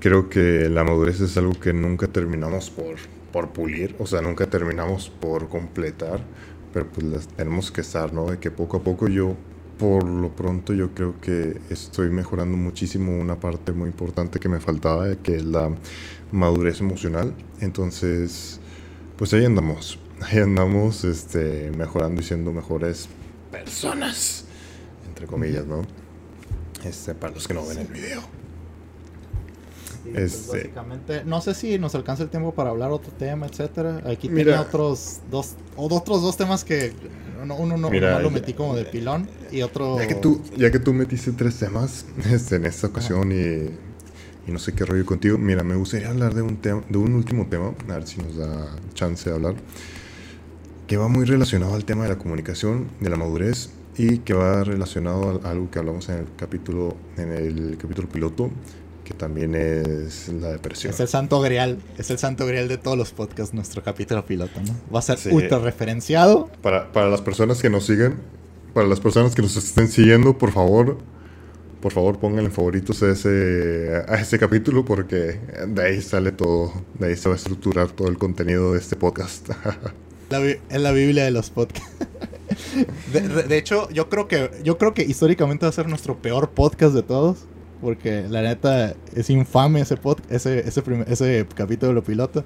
[0.00, 2.96] creo que la madurez es algo que nunca terminamos por,
[3.32, 6.20] por pulir, o sea, nunca terminamos por completar,
[6.72, 8.26] pero pues tenemos que estar, ¿no?
[8.26, 9.36] De que poco a poco yo
[9.78, 14.60] por lo pronto yo creo que estoy mejorando muchísimo una parte muy importante que me
[14.60, 15.74] faltaba, que es la
[16.30, 17.34] madurez emocional.
[17.60, 18.60] Entonces,
[19.16, 23.08] pues ahí andamos, ahí andamos este, mejorando y siendo mejores
[23.50, 24.44] personas,
[25.08, 25.82] entre comillas, ¿no?
[26.84, 28.41] Este, para los que no ven el video.
[30.04, 34.02] Pues, este, básicamente, no sé si nos alcanza el tiempo para hablar otro tema, etcétera.
[34.06, 36.92] Aquí tenía otros dos, o otros dos temas que
[37.42, 39.98] uno, uno, no lo metí como de pilón y otro...
[39.98, 44.52] Ya que tú, ya que tú metiste tres temas este, en esta ocasión y, y,
[44.52, 47.46] no sé qué rollo contigo, mira, me gustaría hablar de un, tema, de un último
[47.46, 49.54] tema, a ver si nos da chance de hablar,
[50.86, 54.64] que va muy relacionado al tema de la comunicación, de la madurez y que va
[54.64, 58.50] relacionado a algo que hablamos en el capítulo, en el capítulo piloto,
[59.04, 60.92] que también es la depresión.
[60.92, 64.60] Es el santo grial, es el santo grial de todos los podcasts, nuestro capítulo piloto,
[64.60, 64.74] ¿no?
[64.94, 66.48] Va a ser ultra referenciado.
[66.62, 68.16] Para, para las personas que nos siguen,
[68.74, 70.98] para las personas que nos estén siguiendo, por favor,
[71.80, 77.08] por favor pónganle favoritos a ese, a ese capítulo porque de ahí sale todo, de
[77.08, 79.48] ahí se va a estructurar todo el contenido de este podcast.
[80.30, 81.90] la, es la Biblia de los podcasts.
[83.12, 86.50] De, de, hecho, yo creo que yo creo que históricamente va a ser nuestro peor
[86.50, 87.46] podcast de todos
[87.82, 89.98] porque la neta es infame ese
[90.30, 92.44] ese, ese, ese capítulo piloto.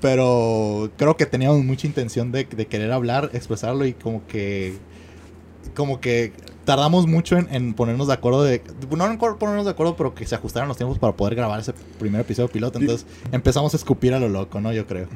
[0.00, 4.76] Pero creo que teníamos mucha intención de, de, querer hablar, expresarlo y como que.
[5.74, 6.32] Como que
[6.64, 8.62] tardamos mucho en, ponernos de acuerdo de.
[8.90, 11.72] No en ponernos de acuerdo, pero que se ajustaran los tiempos para poder grabar ese
[11.98, 12.78] primer episodio piloto.
[12.78, 14.72] Entonces empezamos a escupir a lo loco, ¿no?
[14.72, 15.08] Yo creo.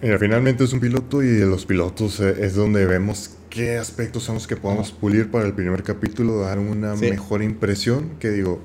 [0.00, 4.22] Mira, finalmente es un piloto y de los pilotos eh, es donde vemos qué aspectos
[4.22, 8.10] son los que podemos pulir para el primer capítulo, dar una mejor impresión.
[8.18, 8.60] Que digo,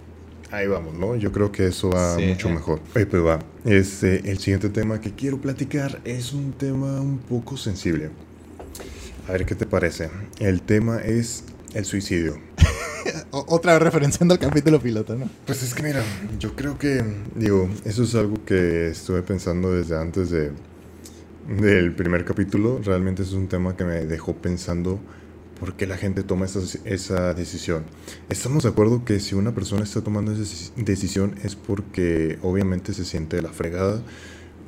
[0.56, 1.18] Ahí vamos, ¿no?
[1.18, 2.80] Yo creo que eso va mucho mejor.
[2.94, 3.40] Pues va.
[3.66, 8.10] Este, el siguiente tema que quiero platicar es un tema un poco sensible.
[9.28, 10.10] A ver qué te parece.
[10.40, 11.44] El tema es
[11.74, 12.38] el suicidio.
[13.32, 15.30] Otra vez referenciando al capítulo piloto, ¿no?
[15.46, 16.02] Pues es que mira,
[16.40, 17.04] yo creo que,
[17.36, 20.52] digo, eso es algo que estuve pensando desde antes de
[21.50, 22.80] del primer capítulo.
[22.82, 25.02] Realmente es un tema que me dejó pensando
[25.60, 27.86] por qué la gente toma esa, esa decisión.
[28.30, 33.06] Estamos de acuerdo que si una persona está tomando esa decisión es porque obviamente se
[33.06, 34.02] siente la fregada,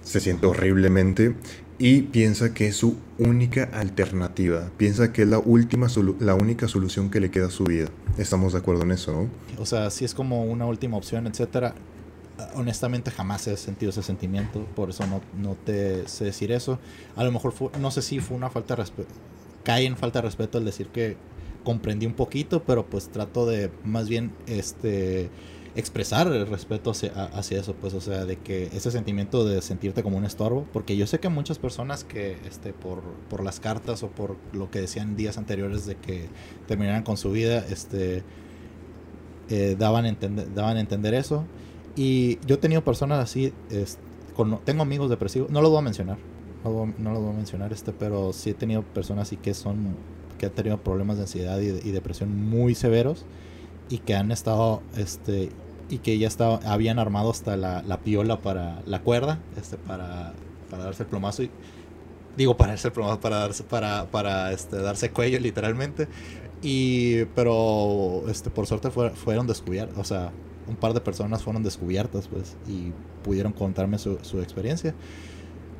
[0.04, 1.36] se siente horriblemente
[1.80, 5.88] y piensa que es su única alternativa, piensa que es la última
[6.20, 7.90] la única solución que le queda a su vida.
[8.18, 9.30] Estamos de acuerdo en eso, ¿no?
[9.62, 11.76] O sea, si es como una última opción, etcétera.
[12.54, 16.80] Honestamente jamás he sentido ese sentimiento, por eso no, no te sé decir eso.
[17.16, 19.14] A lo mejor no sé si fue una falta de respeto
[19.68, 21.18] cae en falta de respeto al decir que
[21.65, 25.30] comprendí un poquito, pero pues trato de más bien este
[25.76, 30.15] expresar el respeto hacia, eso, pues, o sea, de que ese sentimiento de sentirte como
[30.18, 34.07] un estorbo, porque yo sé que muchas personas que, este, por, por las cartas o
[34.07, 36.30] por lo que decían días anteriores de que
[36.65, 38.24] terminaran con su vida, este,
[39.49, 40.18] eh, daban,
[40.55, 41.43] daban a entender eso.
[41.97, 43.53] Y yo he tenido personas así,
[44.34, 46.18] con, tengo amigos depresivos, no lo voy a mencionar,
[46.70, 49.95] no, no lo voy a mencionar, este, pero sí he tenido personas así que son,
[50.38, 53.26] que han tenido problemas de ansiedad y, y depresión muy severos
[53.89, 55.49] y que han estado este
[55.89, 60.34] y que ya estaba, habían armado hasta la, la piola para la cuerda, este, para,
[60.70, 61.51] para darse el plomazo y
[62.36, 66.07] digo para darse el plomazo, para darse, para, para este, darse cuello literalmente.
[66.61, 70.32] Y pero este por suerte fueron descubiertos, o sea,
[70.68, 72.91] un par de personas fueron descubiertas pues y
[73.24, 74.93] pudieron contarme su, su experiencia.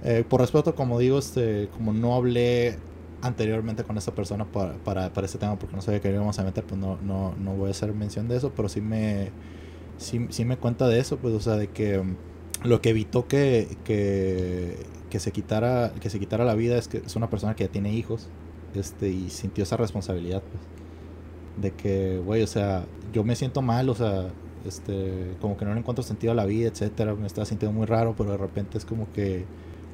[0.04, 2.78] Eh, por respeto, como digo, este, como no hablé
[3.22, 6.44] anteriormente con esa persona para, para, para este tema porque no sabía que íbamos a
[6.44, 9.32] meter, pues no, no, no voy a hacer mención de eso, pero sí me
[9.98, 12.16] sí, sí me cuenta de eso, pues, o sea, de que mm,
[12.64, 14.78] lo que evitó que, que,
[15.10, 17.72] que, se quitara que se quitara la vida es que es una persona que ya
[17.72, 18.30] tiene hijos
[18.74, 20.64] este y sintió esa responsabilidad pues
[21.62, 24.30] de que güey o sea yo me siento mal o sea
[24.66, 27.86] este como que no le encuentro sentido a la vida etcétera me estaba sintiendo muy
[27.86, 29.46] raro pero de repente es como que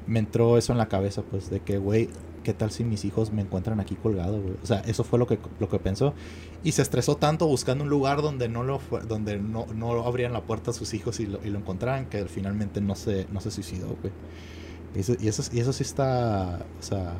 [0.07, 2.09] me entró eso en la cabeza pues de que güey
[2.43, 4.55] ¿qué tal si mis hijos me encuentran aquí colgado, güey?
[4.61, 6.13] O sea, eso fue lo que, lo que pensó.
[6.63, 10.41] Y se estresó tanto buscando un lugar donde no lo donde no, no abrían la
[10.41, 13.49] puerta a sus hijos y lo, y lo encontraran, que finalmente no se, no se
[13.49, 14.13] suicidó, güey.
[14.95, 17.15] Y eso, y eso, sí está, o sea,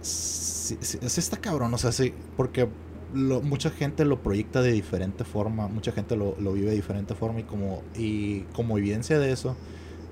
[0.00, 2.68] sí, está cabrón, o sea, sí, porque
[3.12, 7.14] lo, mucha gente lo proyecta de diferente forma, mucha gente lo, lo vive de diferente
[7.14, 9.56] forma y como, y como evidencia de eso,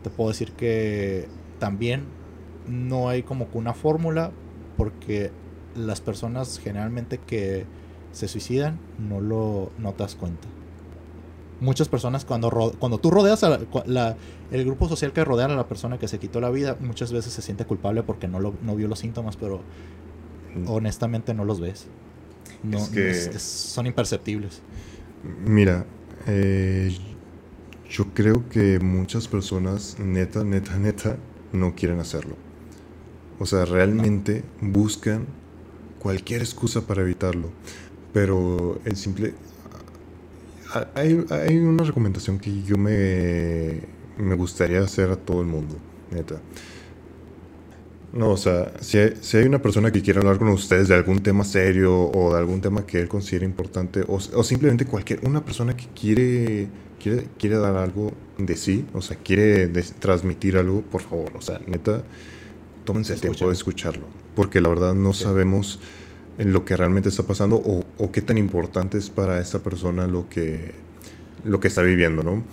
[0.02, 1.26] te puedo decir que
[1.62, 2.06] también
[2.66, 4.32] no hay como que una fórmula
[4.76, 5.30] porque
[5.76, 7.66] las personas generalmente que
[8.10, 10.48] se suicidan no lo no te das cuenta.
[11.60, 12.50] Muchas personas cuando,
[12.80, 14.16] cuando tú rodeas a la,
[14.50, 17.32] el grupo social que rodea a la persona que se quitó la vida, muchas veces
[17.32, 19.60] se siente culpable porque no, lo, no vio los síntomas, pero
[20.56, 20.68] mm.
[20.68, 21.86] honestamente no los ves.
[22.64, 22.80] No,
[23.38, 24.62] son imperceptibles.
[25.46, 25.86] Mira,
[26.26, 26.92] eh,
[27.88, 31.16] yo creo que muchas personas, neta, neta, neta,
[31.52, 32.36] no quieren hacerlo.
[33.38, 35.26] O sea, realmente buscan
[35.98, 37.50] cualquier excusa para evitarlo.
[38.12, 39.34] Pero el simple...
[40.94, 43.82] Hay, hay una recomendación que yo me,
[44.16, 45.76] me gustaría hacer a todo el mundo,
[46.10, 46.40] neta.
[48.12, 50.94] No, o sea, si hay, si hay, una persona que quiere hablar con ustedes de
[50.94, 55.20] algún tema serio o de algún tema que él considera importante, o, o simplemente cualquier,
[55.26, 56.68] una persona que quiere,
[57.02, 59.66] quiere, quiere dar algo de sí, o sea, quiere
[59.98, 62.02] transmitir algo, por favor, o sea, neta,
[62.84, 65.80] tómense el tiempo de escucharlo, porque la verdad no sabemos
[66.38, 70.28] en lo que realmente está pasando o, qué tan importante es para esa persona lo
[70.28, 70.72] que,
[71.44, 72.44] lo que está viviendo, ¿no?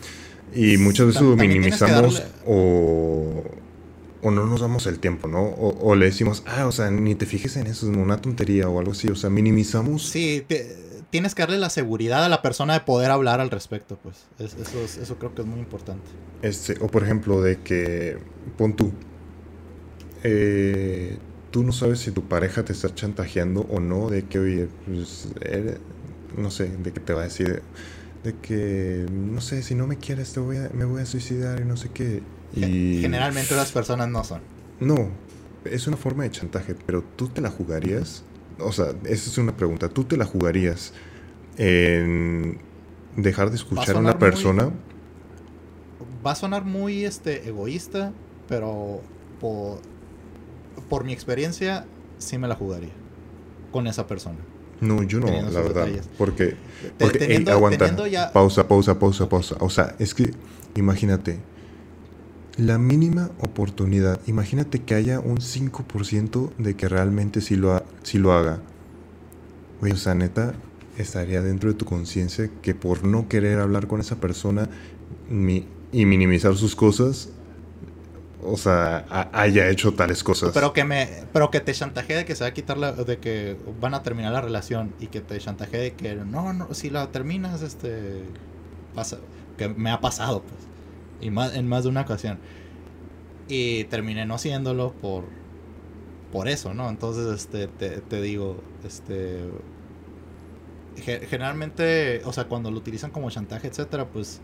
[0.53, 3.43] Y muchas veces lo minimizamos o,
[4.21, 5.43] o, no nos damos el tiempo, ¿no?
[5.43, 8.79] O, le decimos, ah, o sea, ni te fijes en eso, es una tontería o
[8.79, 10.09] algo así, o sea, minimizamos.
[10.09, 10.43] Sí,
[11.09, 14.27] tienes que darle la seguridad a la persona de poder hablar al respecto, pues.
[14.39, 16.07] eso, eso creo que es muy importante.
[16.41, 18.17] Este, o por ejemplo, de que,
[18.57, 18.91] pon tú,
[20.23, 21.17] eh,
[21.51, 25.29] tú no sabes si tu pareja te está chantajeando o no, de que, oye, pues,
[26.37, 27.61] no sé, de que te va a decir,
[28.23, 31.61] de que, no sé, si no me quieres, te voy a, me voy a suicidar
[31.61, 32.21] y no sé qué.
[32.55, 32.99] Y...
[33.01, 34.41] Generalmente las personas no son.
[34.79, 35.09] No,
[35.65, 38.23] es una forma de chantaje, pero tú te la jugarías.
[38.61, 39.89] O sea, esa es una pregunta.
[39.89, 40.93] ¿Tú te la jugarías
[41.57, 42.59] en
[43.15, 44.71] dejar de escuchar a una persona?
[46.25, 48.11] va a sonar muy este, egoísta,
[48.47, 49.01] pero
[49.39, 49.79] por,
[50.89, 51.85] por mi experiencia,
[52.17, 52.91] sí me la jugaría
[53.71, 54.37] con esa persona.
[54.81, 55.87] No, yo no, la verdad.
[56.17, 56.55] Porque,
[56.97, 57.93] porque aguanta.
[58.31, 59.55] Pausa, pausa, pausa, pausa.
[59.59, 60.31] O sea, es que,
[60.75, 61.39] imagínate,
[62.59, 67.81] la mínima oportunidad, imagínate que haya un 5% de que realmente sí lo,
[68.13, 68.59] lo haga.
[69.81, 70.53] Oye, o sea, neta,
[70.97, 74.69] estaría dentro de tu conciencia que por no querer hablar con esa persona
[75.29, 77.29] y minimizar sus cosas,
[78.43, 80.51] o sea, haya hecho tales cosas.
[80.53, 83.17] Pero que me, pero que te chantajee de que se va a quitar la, de
[83.19, 86.89] que van a terminar la relación y que te chantajee de que no, no, si
[86.89, 88.23] la terminas, este,
[88.95, 89.19] pasa,
[89.57, 90.68] que me ha pasado, pues,
[91.21, 92.39] y más, en más de una ocasión.
[93.47, 95.25] Y terminé no haciéndolo por,
[96.31, 96.89] por eso, ¿no?
[96.89, 99.49] Entonces, este, te, te digo, este,
[101.01, 104.41] generalmente, o sea, cuando lo utilizan como chantaje, etcétera, pues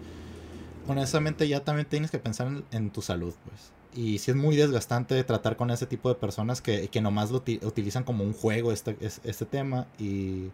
[0.88, 5.24] honestamente ya también tienes que pensar en, tu salud, pues y sí es muy desgastante
[5.24, 8.98] tratar con ese tipo de personas que, que nomás lo utilizan como un juego este,
[9.02, 9.88] este tema.
[9.98, 10.52] Y,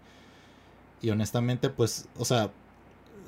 [1.02, 2.52] y honestamente, pues, o sea,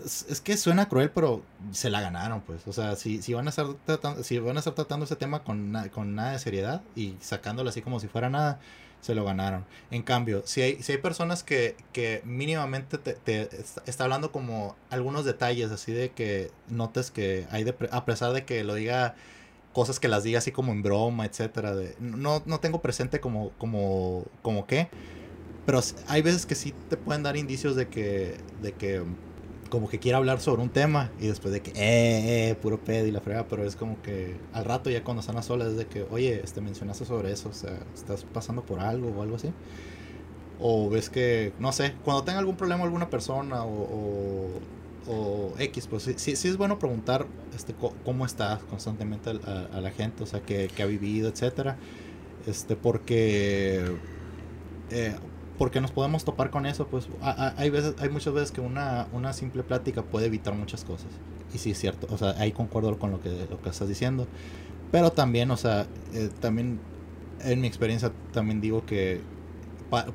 [0.06, 1.42] es, que suena cruel, pero
[1.72, 2.68] se la ganaron, pues.
[2.68, 5.44] O sea, si, si, van, a estar tratando, si van a estar tratando ese tema
[5.44, 8.60] con, con nada de seriedad y sacándolo así como si fuera nada,
[9.02, 9.66] se lo ganaron.
[9.92, 13.50] En cambio, si hay, si hay personas que, que mínimamente te, te,
[13.86, 18.46] está hablando como algunos detalles, así de que notes que hay, de, a pesar de
[18.46, 19.16] que lo diga
[19.74, 21.76] cosas que las diga así como en broma, etcétera.
[21.76, 24.90] De, no, no tengo presente como, como, como qué.
[25.66, 29.04] Pero hay veces que sí te pueden dar indicios de que, de que
[29.74, 33.08] como que quiere hablar sobre un tema y después de que, eh, eh, puro pedo
[33.08, 35.78] y la frega, pero es como que al rato ya cuando están a solas es
[35.78, 39.36] de que, oye, este, mencionaste sobre eso, o sea, estás pasando por algo o algo
[39.36, 39.52] así.
[40.60, 44.52] O ves que, no sé, cuando tenga algún problema alguna persona o,
[45.08, 47.74] o, X, pues sí, sí, es bueno preguntar este,
[48.06, 51.78] cómo está constantemente a, la gente, o sea, que, que ha vivido, etcétera.
[52.46, 53.84] Este, porque
[54.92, 55.16] eh,
[55.58, 59.34] porque nos podemos topar con eso, pues hay veces, hay muchas veces que una, una
[59.34, 61.10] simple plática puede evitar muchas cosas.
[61.54, 64.28] Y sí es cierto, o sea, ahí concuerdo con lo que, lo que estás diciendo.
[64.92, 66.80] Pero también, o sea, eh, también
[67.44, 69.22] en mi experiencia también digo que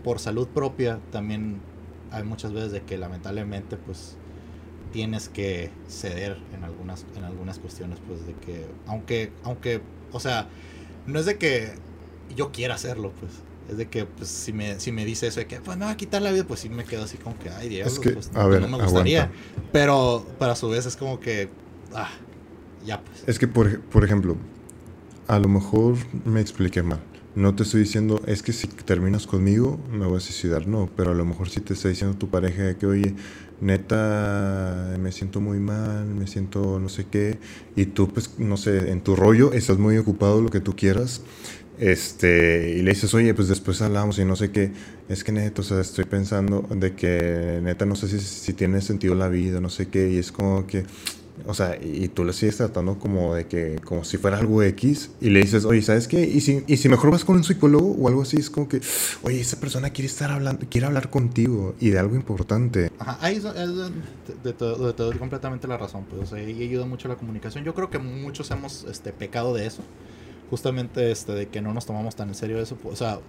[0.02, 1.60] por salud propia también
[2.10, 4.16] hay muchas veces de que lamentablemente pues
[4.92, 9.80] tienes que ceder en algunas en algunas cuestiones pues de que aunque aunque
[10.12, 10.48] o sea
[11.06, 11.74] no es de que
[12.34, 13.32] yo quiera hacerlo pues
[13.68, 15.92] es de que, pues, si me, si me dice eso de que, pues, me va
[15.92, 18.68] a quitar la vida, pues sí me quedo así como que, ay, Dios, pues, no
[18.68, 19.30] me gustaría.
[19.72, 21.48] Pero, para su vez es como que,
[21.94, 22.10] ah,
[22.84, 23.24] ya, pues.
[23.26, 24.36] Es que, por, por ejemplo,
[25.26, 27.00] a lo mejor me expliqué mal.
[27.34, 31.12] No te estoy diciendo, es que si terminas conmigo me voy a suicidar, no, pero
[31.12, 33.14] a lo mejor sí te está diciendo tu pareja que, oye,
[33.60, 37.38] neta, me siento muy mal, me siento no sé qué,
[37.76, 41.20] y tú, pues, no sé, en tu rollo estás muy ocupado, lo que tú quieras,
[41.78, 44.72] este, y le dices, oye, pues después hablamos y no sé qué.
[45.08, 48.80] Es que neta, o sea, estoy pensando de que neta no sé si, si tiene
[48.80, 50.10] sentido la vida, no sé qué.
[50.10, 50.84] Y es como que,
[51.46, 55.10] o sea, y tú le sigues tratando como de que, como si fuera algo X.
[55.20, 56.20] Y le dices, oye, ¿sabes qué?
[56.20, 58.80] Y si, y si mejor vas con un psicólogo o algo así, es como que,
[59.22, 62.90] oye, esa persona quiere estar hablando, quiere hablar contigo y de algo importante.
[62.98, 63.44] Ajá, ahí es,
[64.42, 66.04] de, todo, todo completamente la razón.
[66.10, 67.62] Pues, o sea, y ayuda mucho la comunicación.
[67.62, 69.84] Yo creo que muchos hemos este, pecado de eso
[70.50, 73.20] justamente este de que no nos tomamos tan en serio eso, o sea,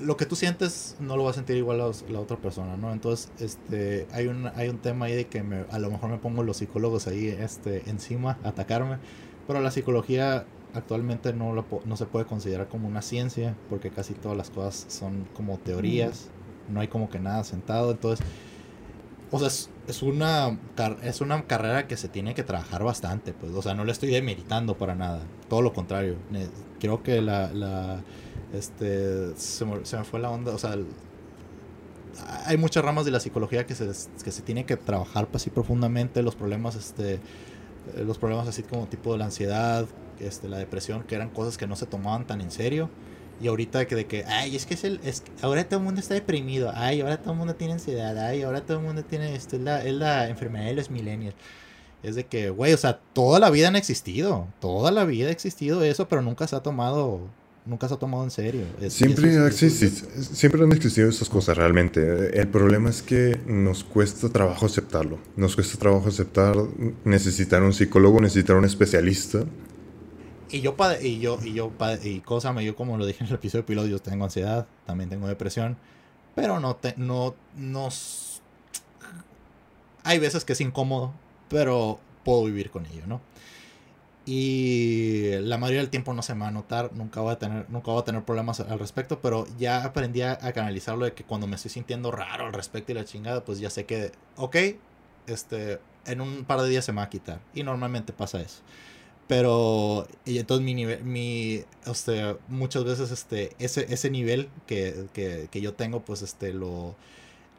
[0.00, 2.92] lo que tú sientes no lo va a sentir igual la, la, otra persona, ¿no?
[2.92, 6.18] Entonces, este, hay un, hay un tema ahí de que me, a lo mejor me
[6.18, 8.98] pongo los psicólogos ahí este, encima a atacarme,
[9.46, 10.44] pero la psicología
[10.74, 14.86] actualmente no, lo, no se puede considerar como una ciencia, porque casi todas las cosas
[14.88, 16.28] son como teorías,
[16.68, 18.24] no hay como que nada sentado, entonces
[19.30, 20.58] o sea, es, una,
[21.02, 24.10] es una carrera que se tiene que trabajar bastante, pues, o sea, no le estoy
[24.10, 26.16] demeritando para nada, todo lo contrario,
[26.78, 28.02] creo que la, la
[28.52, 30.76] este, se me, fue la onda, o sea,
[32.46, 33.90] hay muchas ramas de la psicología que se,
[34.22, 37.20] que se tiene que trabajar pues, así profundamente, los problemas, este,
[38.04, 39.86] los problemas así como tipo de la ansiedad,
[40.20, 42.90] este, la depresión, que eran cosas que no se tomaban tan en serio,
[43.40, 46.00] y ahorita que de que, ay, es que es el, es, ahora todo el mundo
[46.00, 49.34] está deprimido, ay, ahora todo el mundo tiene ansiedad, ay, ahora todo el mundo tiene,
[49.34, 51.36] esto es la, es la enfermedad de los millennials.
[52.02, 55.32] Es de que, güey, o sea, toda la vida han existido, toda la vida ha
[55.32, 57.20] existido eso, pero nunca se ha tomado,
[57.64, 58.62] nunca se ha tomado en serio.
[58.88, 62.38] siempre, ha siempre han existido esas cosas realmente.
[62.38, 65.18] El problema es que nos cuesta trabajo aceptarlo.
[65.36, 66.56] Nos cuesta trabajo aceptar
[67.04, 69.44] necesitar un psicólogo, necesitar un especialista
[70.56, 73.62] y yo, y yo, y yo, y cosa yo como lo dije en el episodio
[73.62, 75.76] de piloto, yo tengo ansiedad, también tengo depresión,
[76.34, 77.88] pero no, te, no, no,
[80.04, 81.12] hay veces que es incómodo,
[81.48, 83.20] pero puedo vivir con ello, ¿no?
[84.24, 87.70] Y la mayoría del tiempo no se me va a notar, nunca voy a tener,
[87.70, 91.22] nunca voy a tener problemas al respecto, pero ya aprendí a, a canalizarlo de que
[91.22, 94.56] cuando me estoy sintiendo raro al respecto y la chingada, pues ya sé que, ok,
[95.26, 97.40] este, en un par de días se me va a quitar.
[97.54, 98.62] Y normalmente pasa eso.
[99.28, 105.48] Pero, y entonces mi nivel, mi, este, muchas veces este, ese, ese nivel que, que,
[105.50, 106.94] que yo tengo, pues este, lo,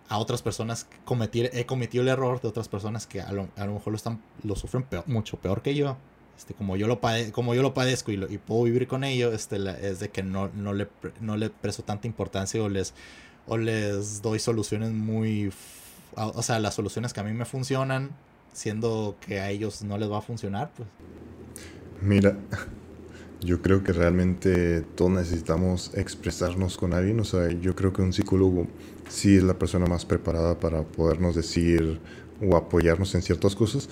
[0.10, 3.66] a otras personas cometir, he cometido el error de otras personas que a lo, a
[3.66, 5.98] lo mejor lo están, lo sufren mucho peor que yo.
[6.38, 7.00] Este, como yo lo
[7.32, 10.24] como yo lo padezco y, lo, y puedo vivir con ello, este, es de que
[10.24, 10.88] no, no, le,
[11.20, 12.94] no le presto tanta importancia o les,
[13.48, 15.52] o les doy soluciones muy,
[16.16, 18.12] o sea, las soluciones que a mí me funcionan,
[18.54, 20.88] siendo que a ellos no les va a funcionar, pues.
[22.02, 22.38] Mira,
[23.42, 27.20] yo creo que realmente todos necesitamos expresarnos con alguien.
[27.20, 28.68] O sea, yo creo que un psicólogo
[29.10, 32.00] sí es la persona más preparada para podernos decir
[32.42, 33.90] o apoyarnos en ciertas cosas.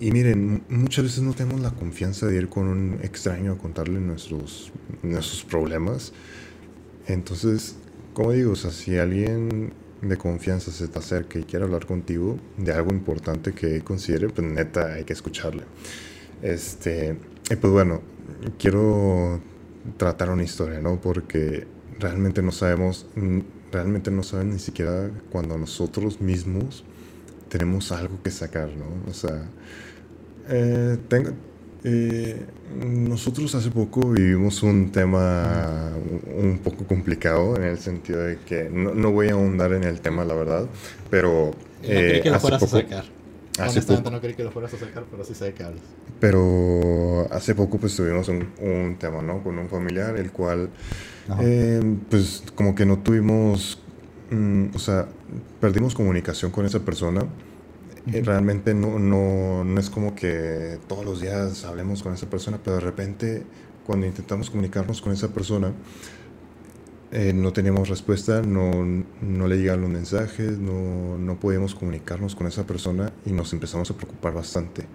[0.00, 3.98] y miren, muchas veces no tenemos la confianza de ir con un extraño a contarle
[3.98, 4.70] nuestros,
[5.02, 6.12] nuestros problemas.
[7.08, 7.74] Entonces,
[8.14, 12.38] como digo, o sea, si alguien de confianza se te acerca y quiere hablar contigo
[12.56, 15.64] de algo importante que considere, pues neta hay que escucharle.
[16.42, 17.16] Este,
[17.50, 18.00] y pues bueno,
[18.58, 19.40] quiero
[19.96, 21.00] tratar una historia, ¿no?
[21.00, 21.66] Porque
[21.98, 23.06] realmente no sabemos,
[23.72, 26.84] realmente no saben ni siquiera cuando nosotros mismos
[27.48, 29.10] tenemos algo que sacar, ¿no?
[29.10, 29.48] O sea,
[30.48, 31.30] eh, tengo,
[31.84, 32.44] eh,
[32.84, 35.92] nosotros hace poco vivimos un tema
[36.36, 40.00] un poco complicado en el sentido de que no, no voy a ahondar en el
[40.00, 40.66] tema, la verdad,
[41.10, 41.52] pero...
[41.82, 43.17] No creí que lo fueras a sacar.
[43.58, 45.82] Honestamente no creí que lo fueras a sacar, pero sí sé que hablas.
[46.20, 49.42] Pero hace poco pues tuvimos un, un tema, ¿no?
[49.42, 50.70] Con un familiar, el cual
[51.40, 51.80] eh,
[52.10, 53.80] pues como que no tuvimos,
[54.30, 55.08] mm, o sea,
[55.60, 57.26] perdimos comunicación con esa persona
[58.12, 62.58] eh, realmente no, no, no, es como que todos los días hablemos con esa persona,
[62.62, 63.42] pero de repente
[63.84, 65.72] cuando intentamos comunicarnos con esa persona,
[67.10, 68.70] eh, no teníamos respuesta, no,
[69.22, 73.90] no le llegan los mensajes, no, no podíamos comunicarnos con esa persona y nos empezamos
[73.90, 74.86] a preocupar bastante.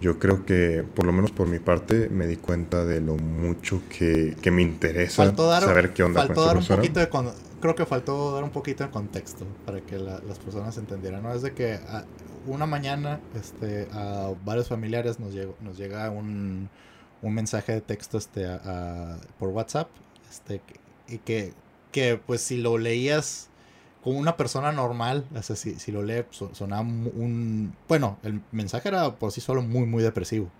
[0.00, 3.82] Yo creo que, por lo menos por mi parte, me di cuenta de lo mucho
[3.88, 6.82] que, que me interesa saber qué onda con esa persona.
[6.82, 7.08] Un poquito de
[7.60, 11.22] creo que faltó dar un poquito de contexto para que las personas entendieran.
[11.22, 11.32] ¿no?
[11.32, 12.04] Es de que ah,
[12.48, 16.68] una mañana este, a varios familiares nos, llegó, nos llega un,
[17.22, 18.48] un mensaje de texto este,
[19.38, 19.88] por WhatsApp
[20.28, 20.60] este,
[21.12, 21.52] y que,
[21.92, 23.48] que pues si lo leías
[24.02, 27.74] como una persona normal, o si, si, lo lees sonaba un...
[27.88, 30.50] Bueno, el mensaje era por sí solo muy, muy depresivo.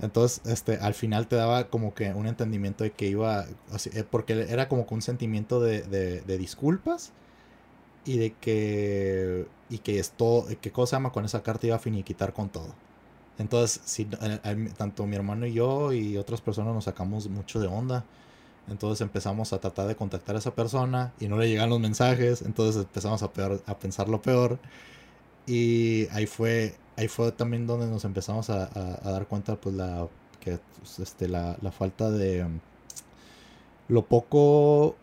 [0.00, 4.46] Entonces, este, al final te daba como que un entendimiento de que iba, eh, porque
[4.48, 7.12] era como que un sentimiento de, de, disculpas
[8.06, 12.32] y de que y que esto que cosa llama con esa carta iba a finiquitar
[12.32, 12.74] con todo
[13.38, 18.04] entonces si tanto mi hermano y yo y otras personas nos sacamos mucho de onda
[18.70, 22.42] entonces empezamos a tratar de contactar a esa persona y no le llegan los mensajes
[22.42, 24.58] entonces empezamos a, peor, a pensar lo peor
[25.46, 30.06] y ahí fue ahí fue también donde nos empezamos a, a, dar cuenta pues la
[30.40, 32.46] que pues, este la, la falta de
[33.88, 34.96] lo poco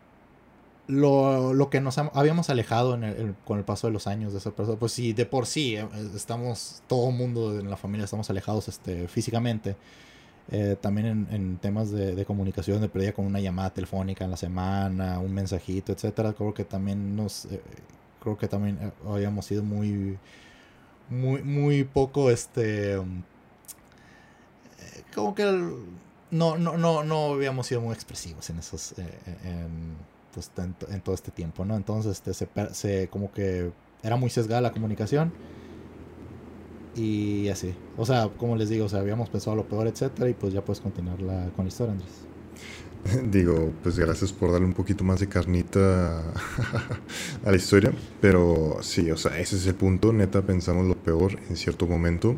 [0.88, 4.39] lo, lo que nos habíamos alejado en el, con el paso de los años de
[4.39, 8.05] esa persona, pues sí, de por sí, eh, estamos, todo el mundo en la familia
[8.05, 9.76] estamos alejados este, físicamente.
[10.50, 15.20] Eh, también en, temas de, comunicación, de pérdida con una llamada telefónica en la semana,
[15.20, 17.62] un mensajito, etcétera, creo que también nos, eh,
[18.22, 20.18] creo que también habíamos sido muy,
[21.10, 22.98] muy, muy poco, este,
[25.14, 25.43] como que
[26.32, 29.98] no, no, no, no habíamos sido muy expresivos en esos, en,
[30.34, 31.76] pues, en, todo este tiempo, ¿no?
[31.76, 33.72] Entonces este, se, se, como que
[34.02, 35.34] era muy sesgada la comunicación
[36.98, 37.74] y así.
[37.95, 40.64] O sea, como les digo, o sea, habíamos pensado lo peor, etcétera, y pues ya
[40.64, 42.28] puedes continuar la, con la historia, Andrés.
[43.32, 46.20] Digo, pues gracias por darle un poquito más de carnita
[47.45, 51.38] a la historia, pero sí, o sea, ese es el punto, neta, pensamos lo peor
[51.50, 52.36] en cierto momento.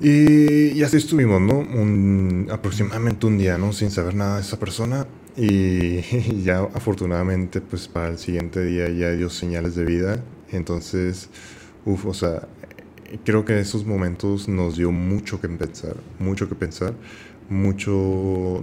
[0.00, 1.58] Y, y así estuvimos, ¿no?
[1.58, 3.72] Un, aproximadamente un día, ¿no?
[3.72, 5.06] Sin saber nada de esa persona.
[5.36, 6.00] Y,
[6.44, 10.22] ya afortunadamente, pues para el siguiente día ya dio señales de vida.
[10.52, 11.28] Entonces,
[11.84, 12.46] uff, o sea,
[13.24, 16.94] creo que esos momentos nos dio mucho que pensar, mucho que pensar,
[17.48, 18.62] mucho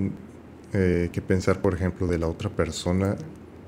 [0.74, 3.16] eh, que pensar, por ejemplo, de la otra persona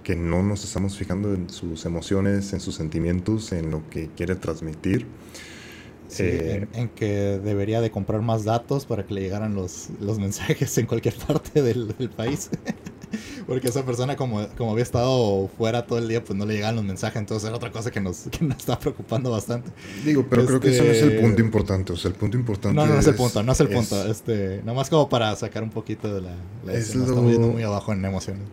[0.04, 4.36] que no nos estamos fijando en sus emociones, en sus sentimientos, en lo que quiere
[4.36, 5.06] transmitir.
[6.20, 10.78] Eh, en, que debería de comprar más datos para que le llegaran los, los mensajes
[10.78, 12.50] en cualquier parte del, del país.
[13.48, 16.76] Porque esa persona, como, como había estado fuera todo el día, pues no le llegaban
[16.76, 17.18] los mensajes.
[17.18, 19.72] Entonces era otra cosa que nos, que nos está preocupando bastante.
[20.04, 21.94] Digo, pero creo que eso no es el este, punto importante.
[21.94, 22.76] O sea, el punto importante.
[22.76, 24.06] No, no, no es, el punto, no es el punto.
[24.10, 26.36] Este, nada más como para sacar un poquito de la.
[26.66, 27.06] la es lo...
[27.06, 28.44] Estamos yendo muy abajo en emociones.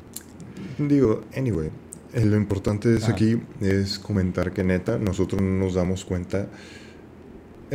[0.79, 1.71] Digo, anyway.
[2.13, 6.47] Eh, lo importante es aquí es comentar que neta, nosotros nos damos cuenta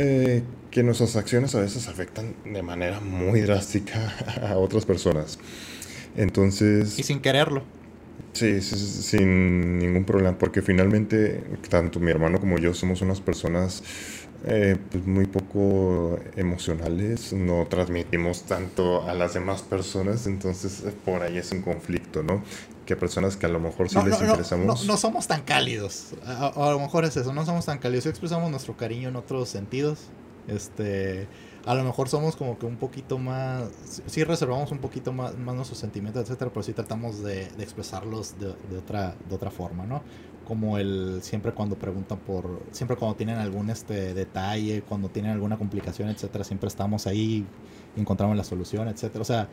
[0.02, 4.14] eh, que nuestras acciones a veces afectan de manera muy drástica
[4.48, 5.38] a otras personas.
[6.16, 6.98] Entonces...
[6.98, 7.62] Y sin quererlo.
[8.32, 13.82] Sí, sin ningún problema, porque finalmente tanto mi hermano como yo somos unas personas
[14.46, 21.22] eh, pues muy poco emocionales, no transmitimos tanto a las demás personas, entonces eh, por
[21.22, 22.42] ahí es un conflicto, ¿no?
[22.90, 24.66] Que personas que a lo mejor sí les interesamos.
[24.66, 28.06] No, no, somos tan cálidos, a, a, lo mejor es eso, no somos tan cálidos,
[28.06, 30.08] expresamos nuestro cariño en otros sentidos,
[30.48, 31.28] este
[31.64, 33.70] a lo mejor somos como que un poquito más,
[34.06, 38.36] sí reservamos un poquito más, más nuestros sentimientos, etcétera, pero sí tratamos de, de expresarlos
[38.40, 40.02] de, de, otra, de otra forma, ¿no?
[40.48, 45.56] como el siempre cuando preguntan por siempre cuando tienen algún este detalle cuando tienen alguna
[45.56, 47.46] complicación etcétera siempre estamos ahí
[47.96, 49.48] y encontramos la solución etcétera o sea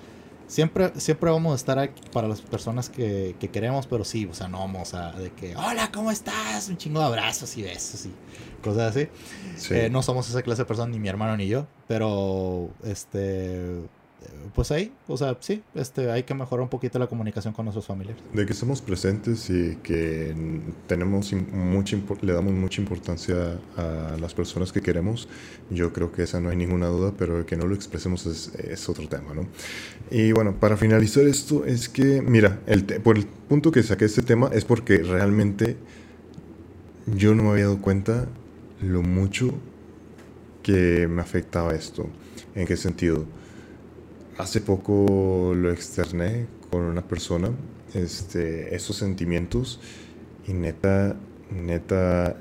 [0.48, 4.34] siempre siempre vamos a estar aquí para las personas que, que queremos pero sí o
[4.34, 8.06] sea no vamos a de que hola cómo estás un chingo de abrazos y besos
[8.06, 8.11] y
[8.64, 9.07] cosas así
[9.57, 9.74] Sí.
[9.74, 13.82] Eh, no somos esa clase de personas ni mi hermano ni yo pero este
[14.53, 17.85] pues ahí o sea sí este hay que mejorar un poquito la comunicación con nuestros
[17.85, 20.34] familiares De que estamos presentes y que
[20.88, 25.27] tenemos mucha le damos mucha importancia a las personas que queremos,
[25.69, 29.07] yo creo que esa no hay ninguna duda, pero que no lo expresemos es, otro
[29.07, 29.48] tema, ¿no?
[30.11, 34.22] Y bueno, para finalizar esto es que, mira, el por el punto que saqué este
[34.22, 35.77] tema es porque realmente
[37.07, 38.27] yo no me había dado cuenta
[38.81, 39.53] lo mucho
[40.64, 42.07] que me afectaba esto.
[42.56, 43.26] ¿En qué sentido?
[44.38, 47.49] Hace poco lo externé con una persona,
[47.93, 49.80] este, esos sentimientos,
[50.47, 51.15] y neta,
[51.49, 52.38] neta,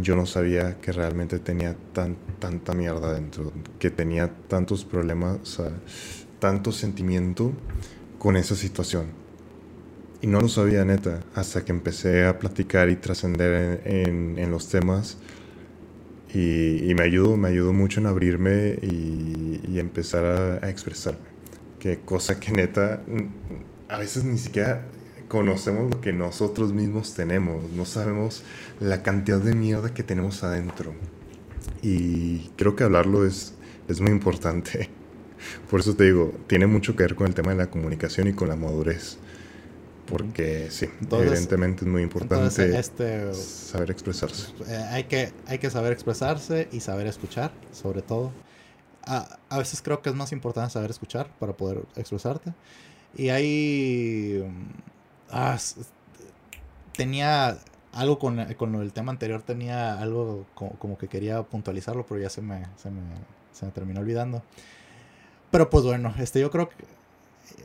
[0.00, 5.44] yo no sabía que realmente tenía tan, tanta mierda dentro, que tenía tantos problemas, o
[5.44, 5.70] sea,
[6.38, 7.52] tanto sentimiento
[8.18, 9.08] con esa situación.
[10.22, 14.68] Y no lo sabía neta, hasta que empecé a platicar y trascender en, en- los
[14.68, 15.18] temas.
[16.32, 20.24] Y, y me ayudó, me ayudó mucho en abrirme y, y empezar
[20.62, 21.33] a expresarme.
[21.84, 23.02] Que cosa que neta,
[23.90, 24.86] a veces ni siquiera
[25.28, 27.70] conocemos lo que nosotros mismos tenemos.
[27.72, 28.42] No sabemos
[28.80, 30.94] la cantidad de mierda que tenemos adentro.
[31.82, 33.52] Y creo que hablarlo es,
[33.86, 34.88] es muy importante.
[35.70, 38.32] Por eso te digo, tiene mucho que ver con el tema de la comunicación y
[38.32, 39.18] con la madurez.
[40.06, 44.54] Porque sí, Entonces- evidentemente es muy importante entonces este saber expresarse.
[44.68, 48.32] Eh, hay, que, hay que saber expresarse y saber escuchar, sobre todo.
[49.06, 52.52] A, a veces creo que es más importante saber escuchar para poder expresarte.
[53.16, 54.42] Y hay...
[54.46, 54.70] mm,
[55.30, 55.58] ah,
[56.96, 57.58] tenía
[57.92, 62.20] algo con, con lo del tema anterior, tenía algo como, como que quería puntualizarlo, pero
[62.20, 63.02] ya se me, se me,
[63.52, 64.42] se me terminó olvidando.
[65.50, 66.76] Pero pues bueno, este, yo creo que...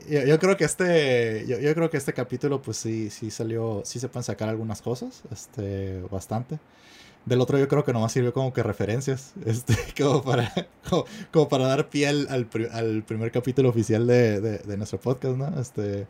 [0.10, 4.08] Yo, creo que este yo, creo que este capítulo pues sí sí salió sí se
[4.10, 6.60] pueden sacar algunas cosas este bastante.
[7.26, 10.52] Del otro yo creo que nomás sirvió como que referencias este como para
[11.32, 15.36] como, para dar pie al, al, pri- al primer capítulo oficial de, de, nuestro podcast
[15.38, 16.08] no este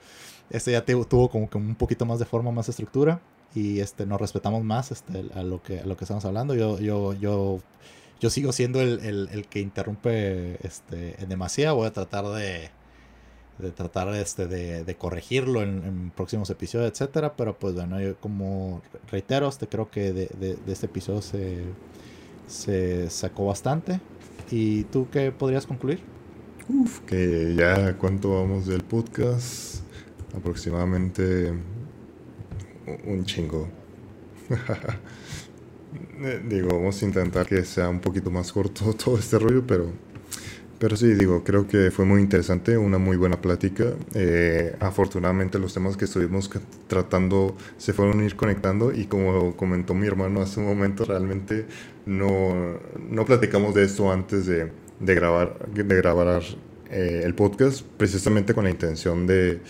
[0.49, 3.21] este ya tuvo como que un poquito más de forma más estructura
[3.55, 6.53] y este nos respetamos más este a lo que a lo que estamos hablando.
[6.55, 7.59] Yo yo yo
[8.19, 11.71] yo sigo siendo el, el, el que interrumpe este demasía.
[11.73, 12.69] Voy a tratar de
[13.59, 18.81] de tratar este de, de corregirlo en, próximos episodios, etcétera, pero pues bueno, yo como
[19.11, 21.75] reitero, este creo que de, de- de este episodio se,
[22.47, 23.99] se sacó bastante.
[24.51, 25.99] ¿Y tú qué podrías concluir?
[26.67, 29.83] Uf, que ya cuánto vamos del podcast.
[30.35, 31.53] Aproximadamente
[33.05, 33.67] un chingo.
[36.21, 39.91] Eh, digo, vamos a intentar que sea un poquito más corto todo este rollo, pero,
[40.79, 43.85] pero sí, digo, creo que fue muy interesante, una muy buena plática.
[44.15, 46.49] Eh, afortunadamente los temas que estuvimos
[46.87, 51.65] tratando se fueron a ir conectando y como comentó mi hermano hace un momento, realmente
[52.05, 52.79] no,
[53.09, 56.43] no platicamos de esto antes de, de grabar, de grabar
[56.89, 59.61] eh, el podcast, precisamente con la intención de,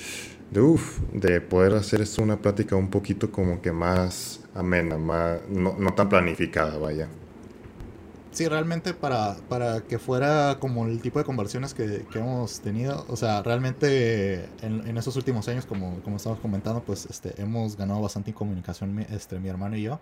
[0.51, 5.41] de, uf, de poder hacer esto una plática un poquito como que más amena, más,
[5.49, 7.09] no, no tan planificada, vaya.
[8.39, 13.03] Sí, realmente para, para que fuera como el tipo de conversiones que, que hemos tenido,
[13.09, 17.99] o sea, realmente en, en últimos años, como, como estamos comentando, pues este, hemos ganado
[18.01, 19.99] bastante en comunicación este, mi hermano y yo,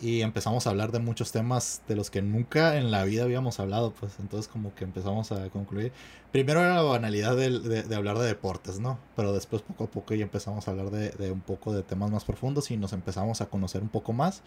[0.00, 3.60] y empezamos a hablar de muchos temas de los que nunca en la vida habíamos
[3.60, 5.92] hablado, pues entonces como que empezamos a concluir.
[6.32, 8.98] Primero era la banalidad del- de, de hablar de deportes, ¿no?
[9.16, 12.10] Pero después poco a poco ya empezamos a hablar de, de un poco de temas
[12.10, 14.42] más profundos y nos empezamos a conocer un poco más.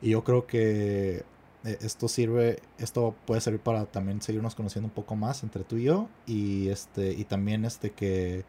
[0.00, 1.24] Y yo creo que
[1.64, 5.84] esto sirve, esto puede servir para también seguirnos conociendo un poco más entre tú y
[5.84, 8.44] yo y este y también este que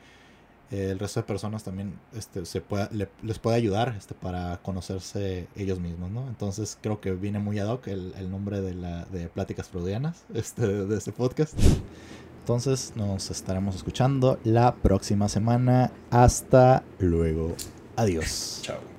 [0.71, 4.61] eh, el resto de personas también este se pueda, le- les puede ayudar este para
[4.61, 6.27] conocerse ellos mismos, ¿no?
[6.29, 10.23] Entonces creo que viene muy ad hoc el, el nombre de la de pláticas freudianas
[10.33, 11.53] este de este podcast.
[12.39, 15.91] Entonces nos estaremos escuchando la próxima semana.
[16.09, 17.55] Hasta luego.
[17.97, 18.59] Adiós.
[18.63, 18.90] Chao.